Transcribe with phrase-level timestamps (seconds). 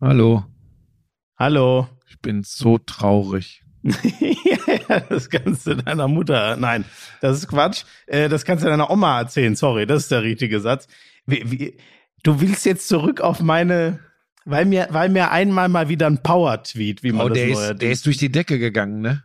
[0.00, 0.44] Hallo.
[1.36, 1.88] Hallo.
[2.08, 3.64] Ich bin so traurig.
[3.82, 6.84] ja, das kannst du deiner Mutter, nein,
[7.20, 7.82] das ist Quatsch.
[8.06, 9.56] Äh, das kannst du deiner Oma erzählen.
[9.56, 10.86] Sorry, das ist der richtige Satz.
[11.26, 11.78] Wie, wie,
[12.22, 13.98] du willst jetzt zurück auf meine,
[14.44, 17.82] weil mir, weil mir einmal mal wieder ein Power-Tweet, wie man oh, das der ist,
[17.82, 19.22] der ist durch die Decke gegangen, ne?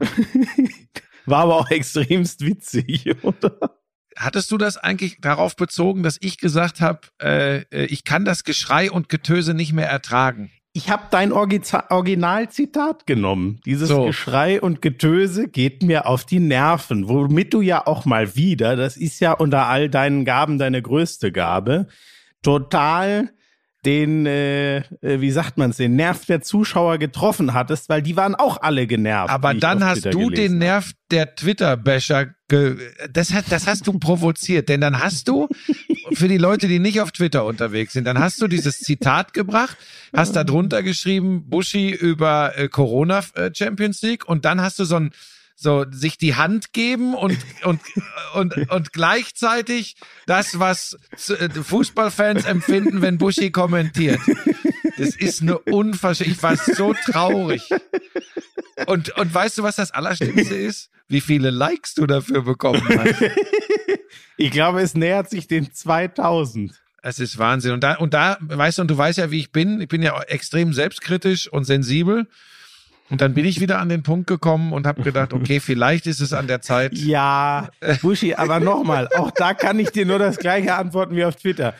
[1.28, 3.78] War aber auch extremst witzig, oder?
[4.18, 8.44] Hattest du das eigentlich darauf bezogen, dass ich gesagt habe, äh, äh, ich kann das
[8.44, 10.52] Geschrei und Getöse nicht mehr ertragen?
[10.76, 13.62] Ich habe dein Originalzitat genommen.
[13.64, 14.06] Dieses So.
[14.06, 18.98] Geschrei und Getöse geht mir auf die Nerven, womit du ja auch mal wieder, das
[18.98, 21.88] ist ja unter all deinen Gaben deine größte Gabe,
[22.42, 23.30] total
[23.86, 28.16] den, äh, äh, wie sagt man es, den Nerv der Zuschauer getroffen hattest, weil die
[28.16, 29.30] waren auch alle genervt.
[29.30, 30.58] Aber dann hast Twitter du den.
[30.58, 32.78] Nerv der Twitter-Basher, ge
[33.12, 35.48] das, hat, das hast du provoziert, denn dann hast du,
[36.14, 39.78] für die Leute, die nicht auf Twitter unterwegs sind, dann hast du dieses Zitat gebracht,
[40.16, 44.86] hast da drunter geschrieben, Buschi über äh, Corona äh, Champions League und dann hast du
[44.86, 45.12] so ein
[45.64, 47.82] so sich die Hand geben und und
[48.36, 49.96] und und gleichzeitig
[50.28, 50.98] das was
[51.30, 54.20] äh, Fußballfans empfinden, wenn Buschi kommentiert.
[54.98, 56.36] Das ist eine Unverschämtheit.
[56.36, 57.68] Ich war so traurig.
[58.86, 60.90] Und, und weißt du, was das Allerschlimmste ist?
[61.08, 63.16] Wie viele Likes du dafür bekommen hast.
[64.38, 66.74] Ich glaube, es nähert sich den 2000.
[67.02, 67.74] Es ist Wahnsinn.
[67.74, 69.82] Und da, und da, weißt du, und du weißt ja, wie ich bin.
[69.82, 72.28] Ich bin ja extrem selbstkritisch und sensibel.
[73.10, 76.20] Und dann bin ich wieder an den Punkt gekommen und habe gedacht, okay, vielleicht ist
[76.22, 76.94] es an der Zeit.
[76.98, 77.70] Ja,
[78.02, 81.76] Buschi, aber nochmal, auch da kann ich dir nur das gleiche antworten wie auf Twitter.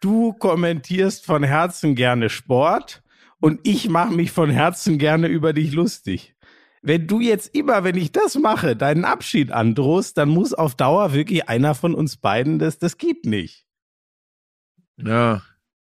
[0.00, 3.02] Du kommentierst von Herzen gerne Sport
[3.40, 6.34] und ich mache mich von Herzen gerne über dich lustig.
[6.82, 11.12] Wenn du jetzt immer, wenn ich das mache, deinen Abschied androhst, dann muss auf Dauer
[11.12, 13.66] wirklich einer von uns beiden das, das geht nicht.
[14.96, 15.42] Ja.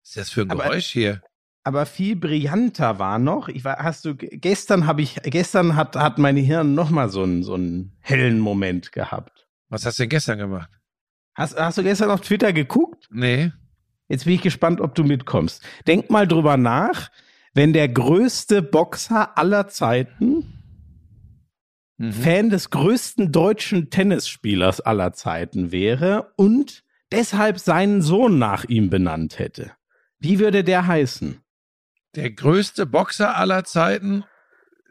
[0.02, 1.22] Was ist das für ein Aber- Geräusch hier?
[1.64, 6.18] Aber viel brillanter war noch, ich war, hast du, gestern habe ich, gestern hat, hat
[6.18, 9.48] mein Hirn nochmal so einen, so einen hellen Moment gehabt.
[9.70, 10.70] Was hast du denn gestern gemacht?
[11.36, 13.08] Hast, hast du gestern auf Twitter geguckt?
[13.12, 13.52] Nee.
[14.10, 15.64] Jetzt bin ich gespannt, ob du mitkommst.
[15.88, 17.10] Denk mal drüber nach,
[17.54, 20.54] wenn der größte Boxer aller Zeiten
[21.98, 22.12] Mhm.
[22.12, 29.40] Fan des größten deutschen Tennisspielers aller Zeiten wäre und deshalb seinen Sohn nach ihm benannt
[29.40, 29.72] hätte.
[30.20, 31.40] Wie würde der heißen?
[32.16, 34.24] Der größte Boxer aller Zeiten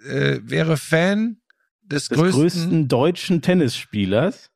[0.05, 1.41] äh, wäre Fan
[1.83, 4.50] des, Des größten, größten deutschen Tennisspielers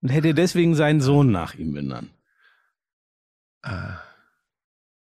[0.00, 2.10] und hätte deswegen seinen Sohn nach ihm benannt.
[3.62, 4.00] Ah.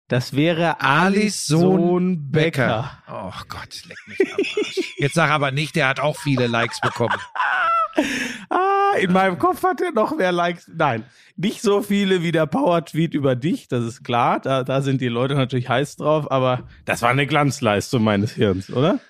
[0.09, 3.01] Das wäre Alis Sohn Sohn Becker.
[3.07, 3.35] Becker.
[3.35, 4.95] Oh Gott, leck mich am Arsch.
[4.99, 7.17] Jetzt sag aber nicht, der hat auch viele Likes bekommen.
[8.51, 10.71] Ah, in meinem Kopf hat er noch mehr Likes.
[10.75, 11.05] Nein,
[11.37, 14.41] nicht so viele wie der Power-Tweet über dich, das ist klar.
[14.41, 18.71] Da, da sind die Leute natürlich heiß drauf, aber das war eine Glanzleistung meines Hirns,
[18.71, 19.01] oder?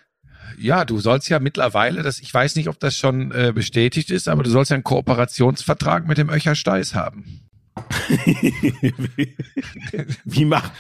[0.59, 4.29] Ja, du sollst ja mittlerweile, das, ich weiß nicht, ob das schon äh, bestätigt ist,
[4.29, 7.41] aber du sollst ja einen Kooperationsvertrag mit dem Öcher Steiß haben.
[10.25, 10.73] wie macht,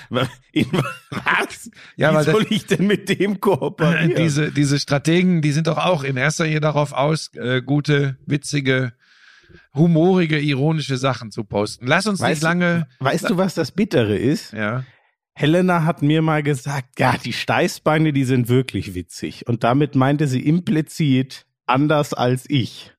[0.52, 0.66] in,
[1.10, 1.70] was?
[1.96, 4.14] Ja, wie weil das- soll ich denn mit dem kooperieren?
[4.16, 8.92] Diese, diese Strategen, die sind doch auch in erster Linie darauf aus, äh, gute, witzige,
[9.74, 11.86] humorige, ironische Sachen zu posten.
[11.86, 12.86] Lass uns nicht Weißt du- lange.
[13.00, 14.52] weißt du, was das Bittere ist?
[14.52, 14.84] Ja.
[15.34, 19.46] Helena hat mir mal gesagt, ja, die Steißbeine, die sind wirklich witzig.
[19.48, 22.91] Und damit meinte sie implizit anders als ich.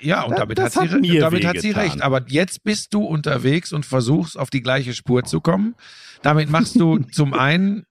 [0.00, 2.02] Ja, und Das- damit, das hat, hat sie, mir damit hat sie recht.
[2.02, 5.74] Aber jetzt bist du unterwegs und versuchst, auf die gleiche Spur zu kommen.
[6.22, 7.84] Damit machst du zum einen.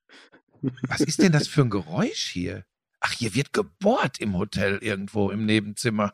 [0.87, 2.63] Was ist denn das für ein Geräusch hier?
[2.99, 6.13] Ach, hier wird gebohrt im Hotel irgendwo im Nebenzimmer.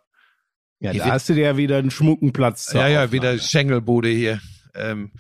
[0.80, 2.72] Ja, Hier da hast du dir ja wieder einen schmucken Platz.
[2.74, 4.40] ja, ja, wieder Schengelbude hier.
[4.76, 5.12] Ähm,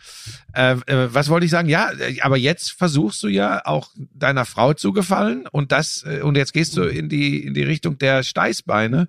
[0.53, 1.69] äh, äh, was wollte ich sagen?
[1.69, 6.19] Ja, äh, aber jetzt versuchst du ja auch deiner Frau zu gefallen und das äh,
[6.21, 9.07] und jetzt gehst du in die in die Richtung der Steißbeine.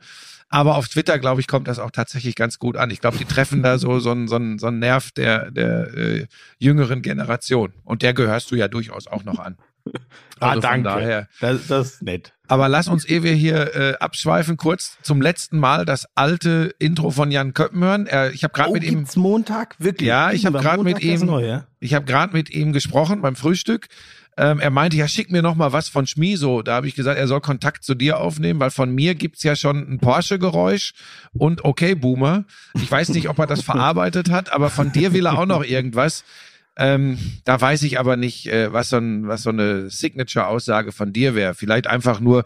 [0.48, 2.90] Aber auf Twitter, glaube ich, kommt das auch tatsächlich ganz gut an.
[2.90, 5.92] Ich glaube, die treffen da so so einen so einen, so einen Nerv der der
[5.94, 6.26] äh,
[6.58, 9.56] jüngeren Generation und der gehörst du ja durchaus auch noch an.
[10.38, 10.88] Ah, Also von danke.
[11.00, 11.28] daher.
[11.40, 12.34] Das, das ist nett.
[12.46, 17.10] Aber lass uns, ehe wir hier äh, abschweifen, kurz zum letzten Mal das alte Intro
[17.10, 18.06] von Jan Köppen hören.
[18.06, 19.76] Er, ich habe gerade oh, mit ihm Montag?
[19.78, 20.06] Wirklich?
[20.06, 21.66] Ja, ich hab War grad mit ihm- Neue?
[21.80, 23.86] Ich habe gerade mit ihm gesprochen beim Frühstück.
[24.38, 26.62] Ähm, er meinte, ja, schick mir noch mal was von Schmiso.
[26.62, 29.56] Da habe ich gesagt, er soll Kontakt zu dir aufnehmen, weil von mir gibt's ja
[29.56, 30.92] schon ein Porsche-Geräusch
[31.32, 32.44] und okay, Boomer.
[32.74, 35.64] Ich weiß nicht, ob er das verarbeitet hat, aber von dir will er auch noch
[35.64, 36.24] irgendwas.
[36.78, 41.14] Ähm, da weiß ich aber nicht, äh, was, so ein, was so eine Signature-Aussage von
[41.14, 41.54] dir wäre.
[41.54, 42.44] Vielleicht einfach nur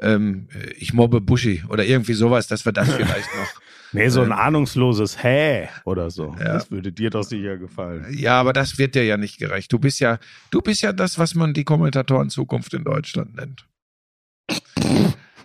[0.00, 3.60] ähm, ich mobbe Buschi oder irgendwie sowas, dass wir das vielleicht noch.
[3.92, 6.36] Nee, so ein ahnungsloses Hä oder so.
[6.38, 6.54] Ja.
[6.54, 8.06] Das würde dir doch sicher gefallen.
[8.16, 9.72] Ja, aber das wird dir ja nicht gerecht.
[9.72, 10.18] Du bist ja,
[10.52, 13.66] du bist ja das, was man die Kommentatoren Zukunft in Deutschland nennt.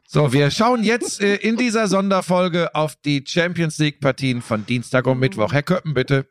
[0.07, 5.07] So, wir schauen jetzt äh, in dieser Sonderfolge auf die Champions League Partien von Dienstag
[5.07, 5.51] und Mittwoch.
[5.51, 6.27] Herr Köppen, bitte.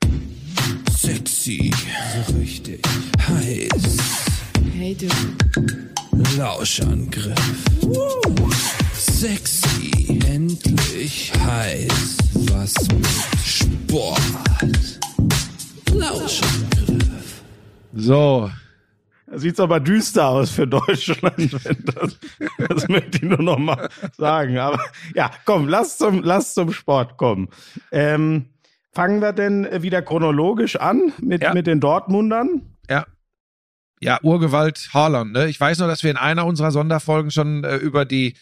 [0.96, 1.72] Sexy,
[2.26, 2.80] so richtig
[3.28, 3.98] heiß.
[4.72, 5.08] Hey du.
[6.36, 7.34] Lauschangriff.
[8.92, 12.16] Sexy, endlich heiß.
[12.50, 13.06] Was mit
[13.44, 14.20] Sport.
[15.92, 17.42] Lauschangriff.
[17.94, 18.50] So,
[19.26, 21.36] Da sieht's aber düster aus für Deutschland.
[21.64, 22.18] Wenn das,
[22.68, 24.58] das möchte ich nur noch mal sagen.
[24.58, 24.80] Aber
[25.14, 27.48] ja, komm, lass zum, lass zum Sport kommen.
[27.92, 28.46] Ähm,
[28.92, 31.54] fangen wir denn wieder chronologisch an mit, Ja.
[31.54, 32.62] mit den Dortmundern?
[32.88, 33.04] ja.
[34.04, 35.48] Ja, Urgewalt Haaland, ne?
[35.48, 38.34] Ich weiß nur, dass wir in einer unserer Sonderfolgen schon äh, über die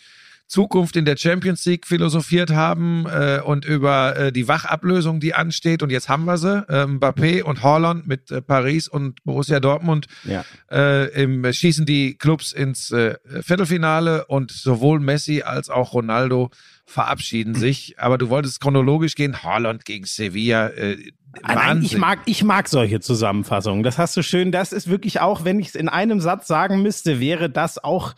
[0.53, 5.83] Zukunft in der Champions League philosophiert haben äh, und über äh, die Wachablösung, die ansteht.
[5.83, 6.59] Und jetzt haben wir sie.
[6.69, 10.45] Äh, Mbappé und Haaland mit äh, Paris und Borussia Dortmund Ja.
[10.71, 16.51] äh, im, schießen die Clubs ins äh, Viertelfinale und sowohl Messi als auch Ronaldo
[16.85, 17.95] verabschieden sich.
[17.99, 19.43] Aber du wolltest chronologisch gehen.
[19.43, 20.69] Haaland gegen Sevilla.
[20.69, 20.99] Äh,
[21.45, 21.87] Ah, Nein, Wahnsinn.
[21.87, 23.83] ich mag, ich mag solche Zusammenfassungen.
[23.83, 24.53] Das hast du schön.
[24.53, 28.13] Das ist wirklich auch, wenn ich es in einem Satz sagen müsste, wäre das auch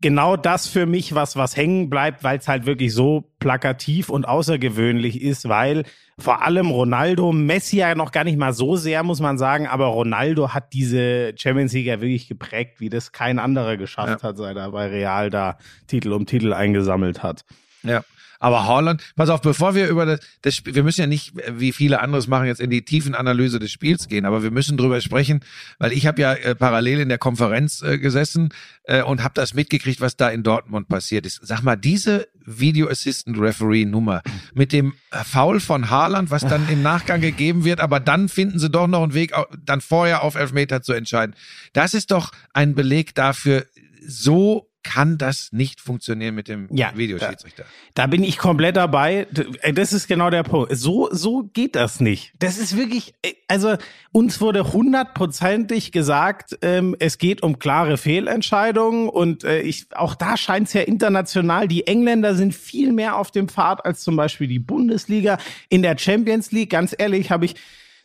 [0.00, 4.26] genau das für mich, was, was hängen bleibt, weil es halt wirklich so plakativ und
[4.26, 5.84] außergewöhnlich ist, weil
[6.18, 9.86] vor allem Ronaldo, Messi ja noch gar nicht mal so sehr, muss man sagen, aber
[9.86, 14.56] Ronaldo hat diese Champions League ja wirklich geprägt, wie das kein anderer geschafft hat, seit
[14.56, 17.44] er bei Real da Titel um Titel eingesammelt hat.
[17.82, 18.02] Ja.
[18.38, 21.72] Aber Haaland, pass auf, bevor wir über das, das Spiel, wir müssen ja nicht, wie
[21.72, 25.00] viele anderes machen, jetzt in die tiefen Analyse des Spiels gehen, aber wir müssen drüber
[25.00, 25.40] sprechen,
[25.78, 28.50] weil ich habe ja äh, parallel in der Konferenz äh, gesessen
[28.84, 31.40] äh, und habe das mitgekriegt, was da in Dortmund passiert ist.
[31.42, 34.22] Sag mal, diese Video Assistant Referee Nummer
[34.54, 38.70] mit dem Foul von Haaland, was dann im Nachgang gegeben wird, aber dann finden sie
[38.70, 39.32] doch noch einen Weg,
[39.64, 41.34] dann vorher auf Elfmeter zu entscheiden.
[41.72, 43.66] Das ist doch ein Beleg dafür,
[44.06, 47.64] so kann das nicht funktionieren mit dem Ja, Videoschiedsrichter.
[47.92, 49.26] Da bin ich komplett dabei.
[49.60, 50.74] Äh, Das ist genau der Punkt.
[50.74, 52.32] So, so geht das nicht.
[52.38, 53.76] Das ist wirklich, äh, also
[54.12, 60.38] uns wurde hundertprozentig gesagt, ähm, es geht um klare Fehlentscheidungen und äh, ich, auch da
[60.38, 64.46] scheint es ja international, die Engländer sind viel mehr auf dem Pfad als zum Beispiel
[64.48, 65.36] die Bundesliga.
[65.68, 67.56] In der Champions League, ganz ehrlich, habe ich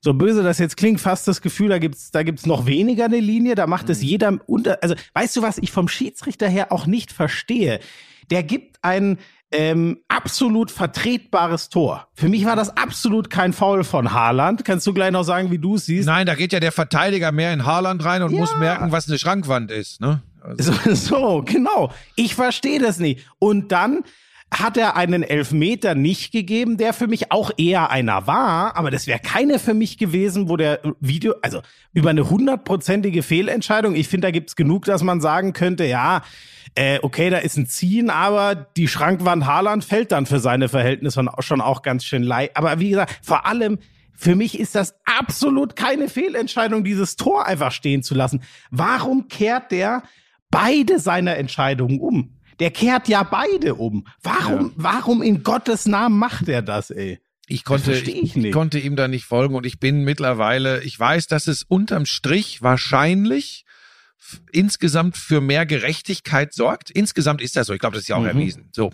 [0.04, 3.20] so böse das jetzt klingt, fast das Gefühl, da gibt's da gibt's noch weniger eine
[3.22, 6.86] Linie, da macht es jeder unter, also weißt du was, ich vom Schiedsrichter her auch
[6.88, 7.80] nicht verstehe.
[8.30, 9.18] Der gibt ein
[9.52, 12.08] ähm, absolut vertretbares Tor.
[12.16, 14.66] Für mich war das absolut kein Foul von Haaland.
[14.66, 16.08] Kannst du gleich noch sagen, wie du es siehst?
[16.08, 18.40] Nein, da geht ja der Verteidiger mehr in Haaland rein und Ja.
[18.40, 20.02] muss merken, was eine Schrankwand ist.
[20.02, 20.22] Ne?
[20.42, 21.92] Also, So, so, genau.
[22.16, 23.26] Ich verstehe das nicht.
[23.40, 24.04] Und dann
[24.54, 29.08] hat er einen Elfmeter nicht gegeben, der für mich auch eher einer war, aber das
[29.08, 31.62] wäre keine für mich gewesen, wo der Video, also
[31.94, 36.22] über eine hundertprozentige Fehlentscheidung, ich finde, da gibt's genug, dass man sagen könnte, ja,
[36.76, 41.26] äh, okay, da ist ein Ziehen, aber die Schrankwand Haaland fällt dann für seine Verhältnisse
[41.40, 42.52] schon auch ganz schön leid.
[42.56, 43.80] Aber wie gesagt, vor allem
[44.16, 48.44] für mich ist das absolut keine Fehlentscheidung, dieses Tor einfach stehen zu lassen.
[48.72, 50.04] Warum kehrt der
[50.50, 52.38] beide seiner Entscheidungen um?
[52.64, 54.08] Der kehrt ja beide um.
[54.22, 57.20] Warum, warum in Gottes Namen macht er das, ey?
[57.46, 58.54] ich konnte, ich ich, nicht.
[58.54, 62.62] konnte ihm da nicht folgen und ich bin mittlerweile, ich weiß, dass es unterm Strich
[62.62, 63.66] wahrscheinlich
[64.54, 66.90] insgesamt für mehr Gerechtigkeit sorgt.
[66.90, 67.74] Insgesamt ist das so.
[67.74, 68.28] Ich glaube, das ist ja auch Mhm.
[68.28, 68.70] erwiesen.
[68.72, 68.94] So.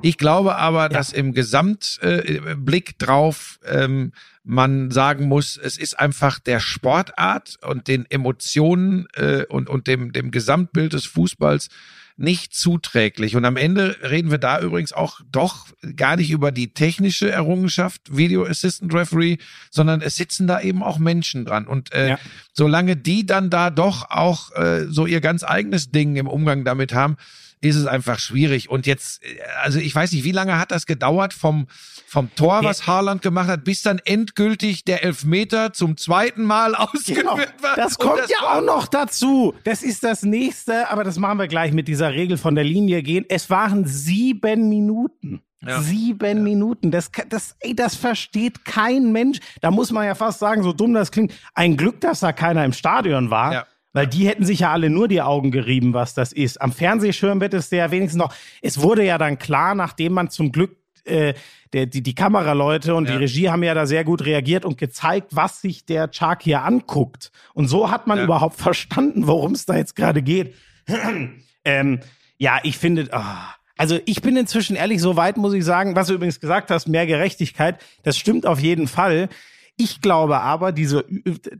[0.00, 4.12] Ich glaube aber, dass im Gesamtblick äh, drauf ähm,
[4.44, 10.12] man sagen muss, es ist einfach der Sportart und den Emotionen äh, und, und dem,
[10.12, 11.68] dem Gesamtbild des Fußballs
[12.16, 13.36] nicht zuträglich.
[13.36, 18.16] Und am Ende reden wir da übrigens auch doch gar nicht über die technische Errungenschaft
[18.16, 19.38] Video Assistant Referee,
[19.70, 21.66] sondern es sitzen da eben auch Menschen dran.
[21.66, 22.18] Und äh, Ja.
[22.52, 26.92] solange die dann da doch auch äh, so ihr ganz eigenes Ding im Umgang damit
[26.92, 27.16] haben,
[27.62, 28.70] ist es einfach schwierig.
[28.70, 31.68] Und jetzt, äh, also ich weiß nicht, wie lange hat das gedauert vom,
[32.10, 37.18] vom Tor, was Haaland gemacht hat, bis dann endgültig der Elfmeter zum zweiten Mal ausgeführt
[37.18, 37.76] Genau, war.
[37.76, 39.54] das kommt das ja auch noch dazu.
[39.62, 43.04] Das ist das nächste, aber das machen wir gleich mit dieser Regel von der Linie
[43.04, 43.26] gehen.
[43.28, 45.40] Es waren sieben Minuten.
[45.64, 45.82] Ja.
[45.82, 46.90] Sieben Minuten.
[46.90, 49.38] Das, das, ey, das versteht kein Mensch.
[49.60, 52.64] Da muss man ja fast sagen, so dumm das klingt, ein Glück, dass da keiner
[52.64, 53.52] im Stadion war.
[53.52, 53.66] Ja.
[53.92, 56.60] Weil die hätten sich ja alle nur die Augen gerieben, was das ist.
[56.60, 58.34] Am Fernsehschirm wird es ja wenigstens noch.
[58.62, 61.34] Es wurde ja dann klar, nachdem man zum Glück äh,
[61.72, 63.12] der, die, die Kameraleute und Ja.
[63.12, 66.62] die Regie haben ja da sehr gut reagiert und gezeigt, was sich der Chark hier
[66.64, 67.30] anguckt.
[67.54, 68.24] Und so hat man Ja.
[68.24, 70.54] überhaupt verstanden, worum es da jetzt gerade geht.
[71.64, 72.00] ähm,
[72.38, 76.08] Ja, ich finde, ah, also ich bin inzwischen ehrlich so weit, muss ich sagen, was
[76.08, 79.28] du übrigens gesagt hast, mehr Gerechtigkeit, das stimmt auf jeden Fall.
[79.76, 81.04] Ich glaube aber, diese,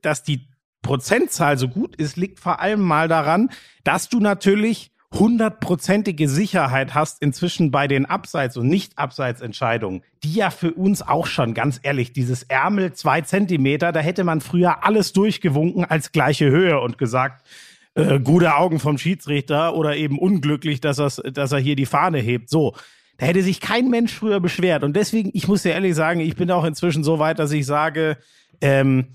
[0.03, 0.49] dass die
[0.83, 3.51] Prozentzahl so gut ist, liegt vor allem mal daran,
[3.85, 10.73] dass du natürlich hundertprozentige Sicherheit hast inzwischen bei den Abseits- und Nicht-Abseits-Entscheidungen, die ja für
[10.73, 15.85] uns auch schon, ganz ehrlich, dieses Ärmel zwei Zentimeter, da hätte man früher alles durchgewunken
[15.85, 17.45] als gleiche Höhe und gesagt,
[17.95, 22.49] äh, gute Augen vom Schiedsrichter oder eben unglücklich, dass, dass er hier die Fahne hebt.
[22.49, 22.75] So.
[23.19, 24.85] Da hätte sich kein Mensch früher beschwert.
[24.85, 27.67] Und deswegen, ich muss dir ehrlich sagen, ich bin auch inzwischen so weit, dass ich
[27.67, 28.17] sage,
[28.61, 29.09] ähm,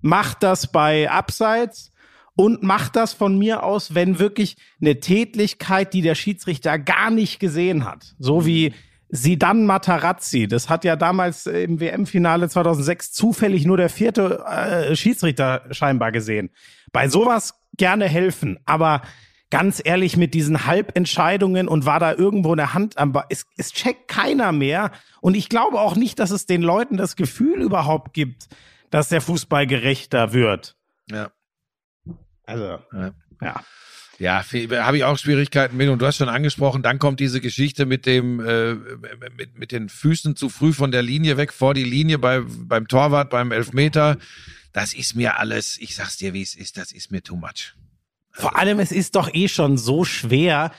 [0.00, 1.92] macht das bei Abseits
[2.38, 7.40] und macht das von mir aus, wenn wirklich eine Tätlichkeit, die der Schiedsrichter gar nicht
[7.40, 8.74] gesehen hat, so wie
[9.08, 15.64] Sidan Matarazzi, das hat ja damals im WM-Finale 2006 zufällig nur der vierte äh, Schiedsrichter
[15.72, 16.50] scheinbar gesehen.
[16.92, 19.02] Bei sowas gerne helfen, aber
[19.50, 23.72] ganz ehrlich mit diesen Halbentscheidungen und war da irgendwo eine Hand am ba es, es
[23.72, 28.14] checkt keiner mehr und ich glaube auch nicht, dass es den Leuten das Gefühl überhaupt
[28.14, 28.46] gibt,
[28.90, 30.76] dass der Fußball gerechter wird.
[31.10, 31.32] Ja.
[32.48, 33.12] Also, Ja.
[33.42, 33.64] ja.
[34.20, 34.42] Ja,
[34.84, 35.88] habe ich auch Schwierigkeiten mit.
[35.88, 38.74] Und du hast schon angesprochen, dann kommt diese Geschichte mit dem, äh,
[39.36, 42.88] mit, mit den Füßen zu früh von der Linie weg, vor die Linie bei, beim
[42.88, 44.16] Torwart, beim Elfmeter.
[44.72, 47.76] Das ist mir alles, ich sag's dir, wie es ist, das ist mir too much.
[48.32, 50.72] Vor allem, es ist doch eh schon so schwer.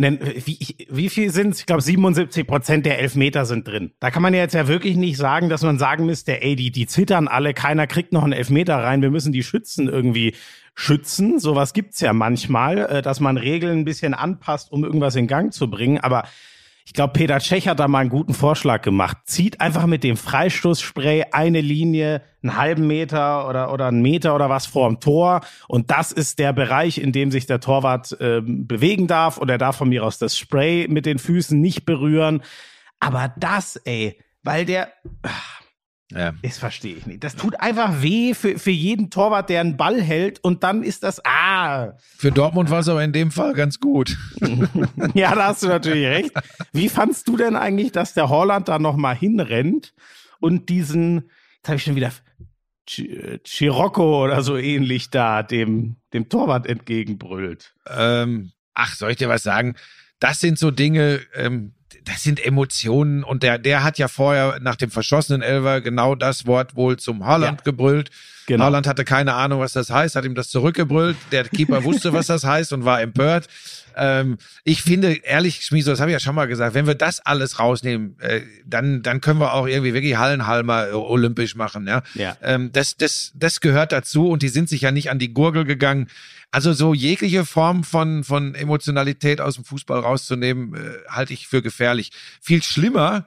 [0.00, 3.90] Wie, wie viel sind Ich glaube, 77 Prozent der Elfmeter sind drin.
[3.98, 6.70] Da kann man ja jetzt ja wirklich nicht sagen, dass man sagen müsste, ey, die,
[6.70, 10.36] die zittern alle, keiner kriegt noch einen Elfmeter rein, wir müssen die Schützen irgendwie
[10.74, 11.40] schützen.
[11.40, 15.52] Sowas gibt's ja manchmal, äh, dass man Regeln ein bisschen anpasst, um irgendwas in Gang
[15.52, 15.98] zu bringen.
[15.98, 16.22] Aber
[16.88, 19.18] ich glaube, Peter Tschech hat da mal einen guten Vorschlag gemacht.
[19.26, 24.48] Zieht einfach mit dem Freistoßspray eine Linie, einen halben Meter oder, oder einen Meter oder
[24.48, 25.42] was vorm Tor.
[25.68, 29.36] Und das ist der Bereich, in dem sich der Torwart äh, bewegen darf.
[29.36, 32.42] Und er darf von mir aus das Spray mit den Füßen nicht berühren.
[33.00, 34.90] Aber das, ey, weil der,
[36.10, 36.32] Ja.
[36.42, 37.22] das verstehe ich nicht.
[37.22, 40.42] Das tut einfach weh für, für jeden Torwart, der einen Ball hält.
[40.42, 44.16] Und dann ist das, ah, Für Dortmund war es aber in dem Fall ganz gut.
[45.14, 46.32] Ja, da hast du natürlich recht.
[46.72, 49.92] Wie fandst du denn eigentlich, dass der Holland da nochmal hinrennt
[50.40, 52.10] und diesen, jetzt habe ich schon wieder
[52.88, 57.74] Ch- Chirocco oder so ähnlich da dem, dem Torwart entgegenbrüllt?
[57.86, 59.74] Ähm, ach, soll ich dir was sagen?
[60.20, 61.72] Das sind so Dinge, ähm,
[62.04, 66.46] das sind Emotionen und der, der hat ja vorher nach dem verschossenen Elver genau das
[66.46, 67.64] Wort wohl zum Haaland Ja.
[67.64, 68.10] gebrüllt.
[68.46, 68.64] Genau.
[68.64, 71.16] Haaland hatte keine Ahnung, was das heißt, hat ihm das zurückgebrüllt.
[71.32, 73.46] Der Keeper wusste, was das heißt und war empört.
[73.98, 77.20] Ähm, ich finde, ehrlich, Schmieso, das habe ich ja schon mal gesagt, wenn wir das
[77.20, 81.86] alles rausnehmen, äh, dann, dann können wir auch irgendwie wirklich Hallenhalmer äh, olympisch machen.
[81.86, 82.02] Ja?
[82.14, 82.36] Ja.
[82.42, 85.64] Ähm, das, das, das gehört dazu und die sind sich ja nicht an die Gurgel
[85.64, 86.08] gegangen.
[86.50, 90.78] Also so jegliche Form von, von Emotionalität aus dem Fußball rauszunehmen, äh,
[91.10, 92.10] halte ich für gefährlich.
[92.40, 93.26] Viel schlimmer,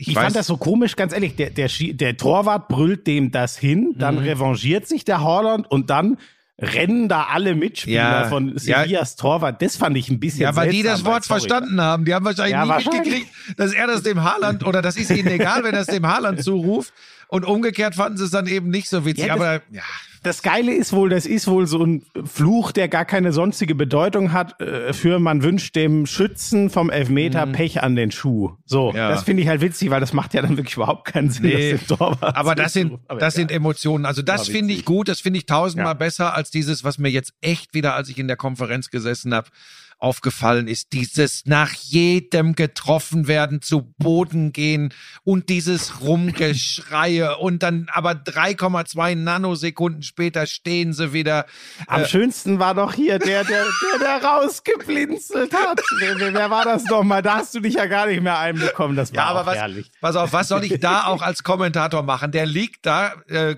[0.00, 1.34] ich, Ich, fand das so komisch, ganz ehrlich.
[1.34, 4.22] Der, der, der Torwart brüllt dem das hin, dann Mhm.
[4.22, 6.18] revanchiert sich der Holland und dann
[6.60, 8.82] rennen da alle Mitspieler Ja, von ja.
[8.82, 9.62] Sevillas Torwart.
[9.62, 12.04] Das fand ich ein bisschen Ja, weil die das seltsam, Wort verstanden haben.
[12.04, 13.00] Die haben wahrscheinlich Ja, nie wahrscheinlich.
[13.04, 16.06] mitgekriegt, dass er das dem Haaland oder das ist ihnen egal, wenn er es dem
[16.06, 16.92] Haaland zuruft.
[17.28, 19.26] Und umgekehrt fanden sie es dann eben nicht so witzig.
[19.26, 19.82] Ja, das- aber ja,
[20.24, 24.32] Das Geile ist wohl, das ist wohl so ein Fluch, der gar keine sonstige Bedeutung
[24.32, 28.56] hat, äh, für man wünscht dem Schützen vom Elfmeter Pech an den Schuh.
[28.64, 28.96] So, Mhm.
[28.96, 29.10] Ja.
[29.10, 31.70] das finde ich halt witzig, weil das macht ja dann wirklich überhaupt keinen Sinn, Nee,
[31.72, 32.98] das dem Torwart aber das sind.
[33.06, 33.52] Aber das sind.
[33.52, 34.06] Emotionen.
[34.06, 37.10] Also das War finde ich gut, das finde ich tausendmal besser als dieses, was mir
[37.10, 39.48] jetzt echt wieder, als ich in der Konferenz gesessen habe,
[39.98, 40.92] aufgefallen ist.
[40.92, 49.16] Dieses nach jedem getroffen werden, zu Boden gehen und dieses Rumgeschreie und dann aber 3,2
[49.16, 51.46] Nanosekunden später stehen sie wieder.
[51.86, 55.80] Am schönsten war doch hier der, der, der, der rausgeblinzelt hat.
[55.98, 57.22] Wer, wer, war das nochmal?
[57.22, 58.96] Da hast du dich ja gar nicht mehr einbekommen.
[58.96, 59.90] Das war Ja, aber was, herrlich.
[60.00, 62.30] pass auf, was soll ich da auch als Kommentator machen?
[62.30, 63.56] Der liegt da, äh,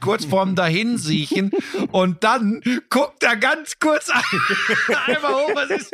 [0.00, 1.50] kurz vorm Dahinsiechen
[1.92, 4.22] und dann guckt er ganz kurz ein,
[5.06, 5.92] einmal hoch, was ist,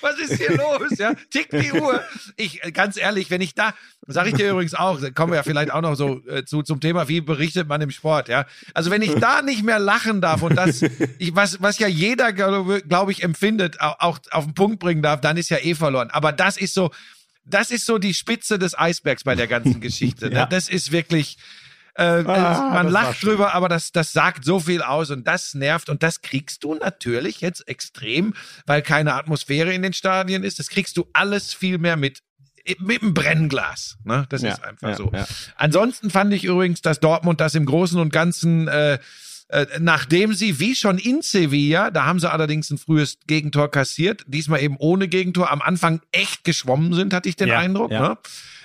[0.00, 0.98] was ist hier los?
[0.98, 2.00] Ja, tickt die Uhr.
[2.36, 3.74] Ich, ganz ehrlich, wenn ich da,
[4.06, 6.80] sage ich dir übrigens auch, kommen wir ja vielleicht auch noch so äh, zu, zum
[6.80, 8.46] Thema, wie berichtet man im Sport, ja.
[8.72, 10.82] Also wenn ich da nicht mehr lachen darf und das,
[11.18, 15.02] ich, was, was ja jeder, glaube glaub ich, empfindet, auch, auch auf den Punkt bringen
[15.02, 16.10] darf, dann ist ja eh verloren.
[16.10, 16.90] Aber das ist so,
[17.44, 20.30] das ist so die Spitze des Eisbergs bei der ganzen Geschichte.
[20.30, 20.36] ne?
[20.36, 20.46] Ja.
[20.46, 21.36] Das ist wirklich,
[21.94, 25.88] äh, Ah, man lacht drüber, aber das, das sagt so viel aus und das nervt
[25.88, 28.34] und das kriegst du natürlich jetzt extrem,
[28.66, 30.58] weil keine Atmosphäre in den Stadien ist.
[30.58, 32.20] Das kriegst du alles viel mehr mit
[32.78, 33.98] mit dem Brennglas.
[34.04, 34.24] Ne?
[34.30, 35.10] Das Ja, ist einfach ja, so.
[35.12, 35.26] ja.
[35.56, 38.98] Ansonsten fand ich übrigens, dass Dortmund das im Großen und Ganzen äh,
[39.48, 44.24] Äh, nachdem sie, wie schon in Sevilla, da haben sie allerdings ein frühes Gegentor kassiert,
[44.26, 48.16] diesmal eben ohne Gegentor, am Anfang echt geschwommen sind, hatte ich den Eindruck, ne?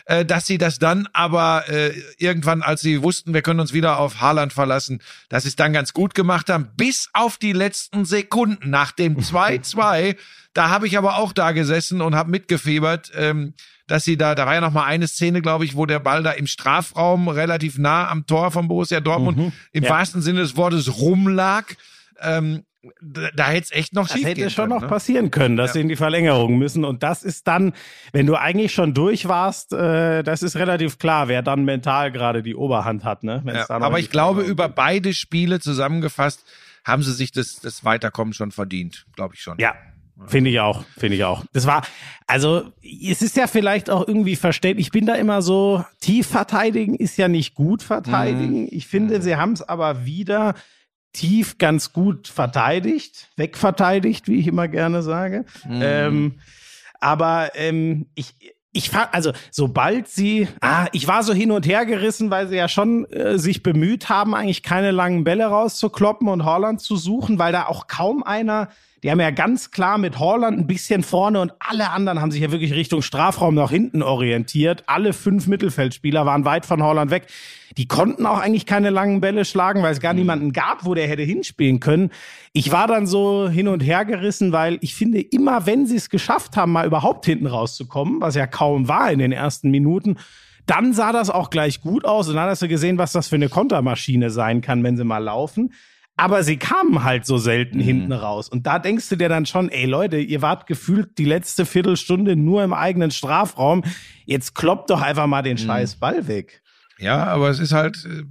[0.09, 3.99] Äh, dass sie das dann aber äh, irgendwann, als sie wussten, wir können uns wieder
[3.99, 8.05] auf Haaland verlassen, dass sie es dann ganz gut gemacht haben, bis auf die letzten
[8.05, 10.15] Sekunden nach dem 2-2.
[10.53, 13.53] da habe ich aber auch da gesessen und habe mitgefiebert, ähm,
[13.85, 16.23] dass sie da, da war ja noch mal eine Szene, glaube ich, wo der Ball
[16.23, 19.51] da im Strafraum relativ nah am Tor von Borussia Dortmund Mhm.
[19.73, 19.89] im Ja.
[19.91, 21.65] wahrsten Sinne des Wortes rumlag.
[22.21, 22.63] Ähm,
[23.01, 24.87] da, da hätte es echt noch Das schief hätte schon können, noch ne?
[24.87, 25.73] passieren können, dass Ja.
[25.73, 26.85] sie in die Verlängerung müssen.
[26.85, 27.73] Und das ist dann,
[28.13, 32.41] wenn du eigentlich schon durch warst, äh, das ist relativ klar, wer dann mental gerade
[32.41, 33.23] die Oberhand hat.
[33.23, 33.43] Ne?
[33.45, 34.75] Ja, aber ich glaube, Verlängerung über geht.
[34.75, 36.45] beide Spiele zusammengefasst
[36.85, 39.57] haben sie sich das, das Weiterkommen schon verdient, glaube ich schon.
[39.59, 39.75] Ja,
[40.27, 41.43] finde ich auch, finde ich auch.
[41.51, 41.83] Das war,
[42.27, 44.87] also es ist ja vielleicht auch irgendwie verständlich.
[44.87, 48.67] Ich bin da immer so, tief verteidigen ist ja nicht gut verteidigen.
[48.71, 50.55] Ich finde, sie haben es aber wieder
[51.13, 55.45] tief ganz gut verteidigt, wegverteidigt, wie ich immer gerne sage.
[55.69, 56.39] Ähm,
[56.99, 58.35] aber ähm, ich,
[58.71, 62.55] ich fand, also sobald sie, ah, ich war so hin und her gerissen, weil sie
[62.55, 67.39] ja schon äh, sich bemüht haben, eigentlich keine langen Bälle rauszukloppen und Holland zu suchen,
[67.39, 68.69] weil da auch kaum einer,
[69.03, 72.41] die haben ja ganz klar mit Holland ein bisschen vorne und alle anderen haben sich
[72.41, 74.83] ja wirklich Richtung Strafraum nach hinten orientiert.
[74.87, 77.27] Alle fünf Mittelfeldspieler waren weit von Holland weg.
[77.77, 81.07] Die konnten auch eigentlich keine langen Bälle schlagen, weil es gar niemanden gab, wo der
[81.07, 82.11] hätte hinspielen können.
[82.51, 86.09] Ich war dann so hin und her gerissen, weil ich finde, immer wenn sie es
[86.09, 90.17] geschafft haben, mal überhaupt hinten rauszukommen, was ja kaum war in den ersten Minuten,
[90.65, 93.35] dann sah das auch gleich gut aus und dann hast du gesehen, was das für
[93.35, 95.73] eine Kontermaschine sein kann, wenn sie mal laufen.
[96.19, 98.49] Aber sie kamen halt so selten hinten raus.
[98.49, 102.35] Und da denkst du dir dann schon, ey Leute, ihr wart gefühlt die letzte Viertelstunde
[102.35, 103.83] nur im eigenen Strafraum.
[104.25, 106.61] Jetzt kloppt doch einfach mal den scheiß Ball weg.
[106.99, 108.23] Ja, aber es ist halt, äh,